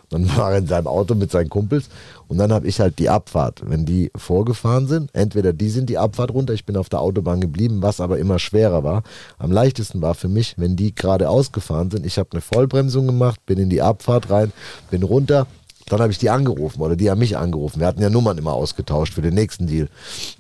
[0.09, 1.91] Dann war er in seinem Auto mit seinen Kumpels
[2.27, 3.61] und dann habe ich halt die Abfahrt.
[3.67, 7.43] Wenn die vorgefahren sind, entweder die sind die Abfahrt runter, ich bin auf der Autobahn
[7.43, 9.03] geblieben, was aber immer schwerer war.
[9.37, 13.45] Am leichtesten war für mich, wenn die gerade ausgefahren sind, ich habe eine Vollbremsung gemacht,
[13.45, 14.55] bin in die Abfahrt rein,
[14.91, 15.47] bin runter,
[15.89, 17.81] dann habe ich die angerufen oder die haben mich angerufen.
[17.81, 19.89] Wir hatten ja Nummern immer ausgetauscht für den nächsten Deal.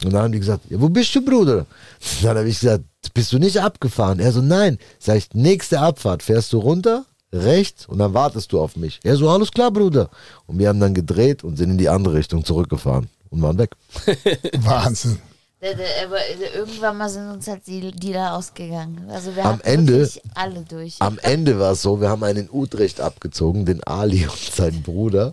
[0.04, 1.66] Und dann haben die gesagt, ja, wo bist du, Bruder?
[2.22, 2.84] Dann habe ich gesagt,
[3.14, 4.20] bist du nicht abgefahren?
[4.20, 4.78] Er so, nein.
[4.98, 9.00] Sag ich, nächste Abfahrt, fährst du runter, rechts und dann wartest du auf mich.
[9.02, 10.10] Er so, alles klar, Bruder.
[10.46, 13.70] Und wir haben dann gedreht und sind in die andere Richtung zurückgefahren und waren weg.
[14.58, 15.18] Wahnsinn.
[15.60, 16.18] Aber
[16.54, 19.06] irgendwann mal sind uns halt die Dealer ausgegangen.
[19.10, 20.96] Also wir Am Ende- alle durch.
[21.00, 24.82] Am Ende war es so, wir haben einen in Utrecht abgezogen, den Ali und seinen
[24.82, 25.32] Bruder.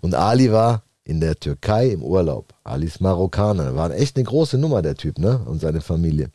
[0.00, 2.52] Und Ali war in der Türkei im Urlaub.
[2.62, 3.74] Ali ist Marokkaner.
[3.74, 5.40] War echt eine große Nummer, der Typ, ne?
[5.46, 6.30] Und seine Familie.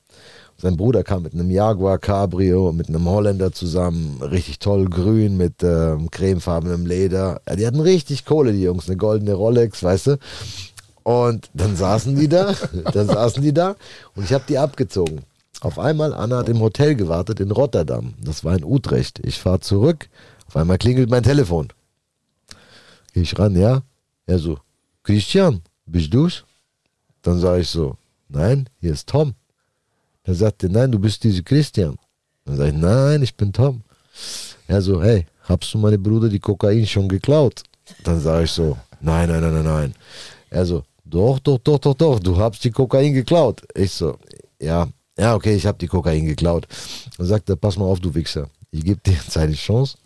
[0.58, 5.64] Sein Bruder kam mit einem Jaguar Cabrio, mit einem Holländer zusammen, richtig toll grün, mit
[5.64, 7.42] ähm, cremefarbenem Leder.
[7.50, 10.18] Ja, die hatten richtig Kohle, die Jungs, eine goldene Rolex, weißt du.
[11.04, 12.54] Und dann saßen die da,
[12.94, 13.76] dann saßen die da
[14.16, 15.22] und ich habe die abgezogen.
[15.62, 18.16] Auf einmal, Anna hat im Hotel gewartet in Rotterdam.
[18.20, 19.20] Das war in Utrecht.
[19.24, 20.10] Ich fahre zurück.
[20.48, 21.70] Auf einmal klingelt mein Telefon.
[23.14, 23.84] Geh ich ran, ja?
[24.26, 24.58] Er so,
[25.04, 26.46] Christian, bist du's?
[27.22, 27.96] Dann sage ich so,
[28.28, 29.36] nein, hier ist Tom.
[30.24, 31.96] Er sagte, nein, du bist diese Christian.
[32.46, 33.84] Dann sage ich, nein, ich bin Tom.
[34.68, 37.64] Er so, hey, hast du meine Bruder die Kokain schon geklaut?
[38.04, 39.96] Dann sage ich so, nein, nein, nein, nein, nein.
[40.50, 43.62] Er so, doch, doch, doch, doch, doch, du hast die Kokain geklaut.
[43.76, 44.18] Ich so,
[44.62, 44.88] ja,
[45.18, 46.68] ja, okay, ich habe die Kokain geklaut.
[47.18, 49.98] Dann sagt er, pass mal auf, du Wichser, ich gebe dir jetzt eine Chance.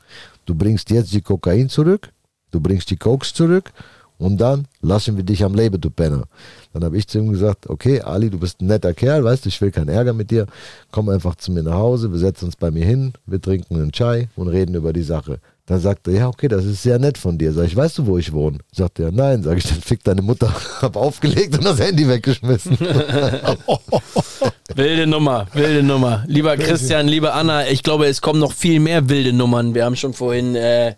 [0.46, 2.12] Du bringst jetzt die Kokain zurück,
[2.52, 3.72] du bringst die Koks zurück
[4.18, 6.24] und dann lassen wir dich am Leben, du Penner.
[6.74, 9.50] Dann habe ich zu ihm gesagt, okay, Ali, du bist ein netter Kerl, weißt du,
[9.50, 10.48] ich will keinen Ärger mit dir.
[10.92, 13.92] Komm einfach zu mir nach Hause, wir setzen uns bei mir hin, wir trinken einen
[13.92, 15.40] Chai und reden über die Sache.
[15.68, 17.52] Dann sagt er, ja, okay, das ist sehr nett von dir.
[17.52, 18.60] Sag ich, weißt du, wo ich wohne?
[18.72, 19.42] Sagt er, nein.
[19.42, 20.54] Sag ich, dann fick deine Mutter.
[20.82, 22.78] Hab aufgelegt und das Handy weggeschmissen.
[24.76, 26.24] Wilde Nummer, wilde Nummer.
[26.28, 29.74] Lieber Christian, liebe Anna, ich glaube, es kommen noch viel mehr wilde Nummern.
[29.74, 30.96] Wir haben schon vorhin äh,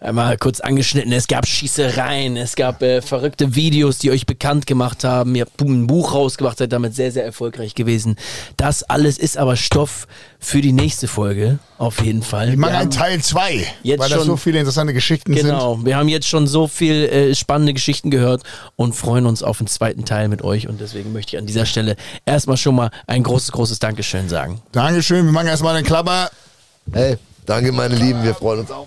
[0.00, 5.04] einmal kurz angeschnitten, es gab Schießereien, es gab äh, verrückte Videos, die euch bekannt gemacht
[5.04, 5.34] haben.
[5.34, 8.16] Ihr habt ein Buch rausgebracht, seid damit sehr, sehr erfolgreich gewesen.
[8.56, 10.06] Das alles ist aber Stoff
[10.38, 12.48] für die nächste Folge, auf jeden Fall.
[12.48, 15.44] Ich einen haben- Teil 2, Jetzt weil da schon- so viele interessante Geschichten sind.
[15.46, 18.42] Genau, wir haben jetzt schon so viel äh, spannende Geschichten gehört
[18.76, 20.66] und freuen uns auf den zweiten Teil mit euch.
[20.66, 24.62] Und deswegen möchte ich an dieser Stelle erstmal schon mal ein großes, großes Dankeschön sagen.
[24.72, 26.30] Dankeschön, wir machen erstmal den Klapper.
[26.92, 28.86] Hey, danke, meine Lieben, wir freuen uns auch.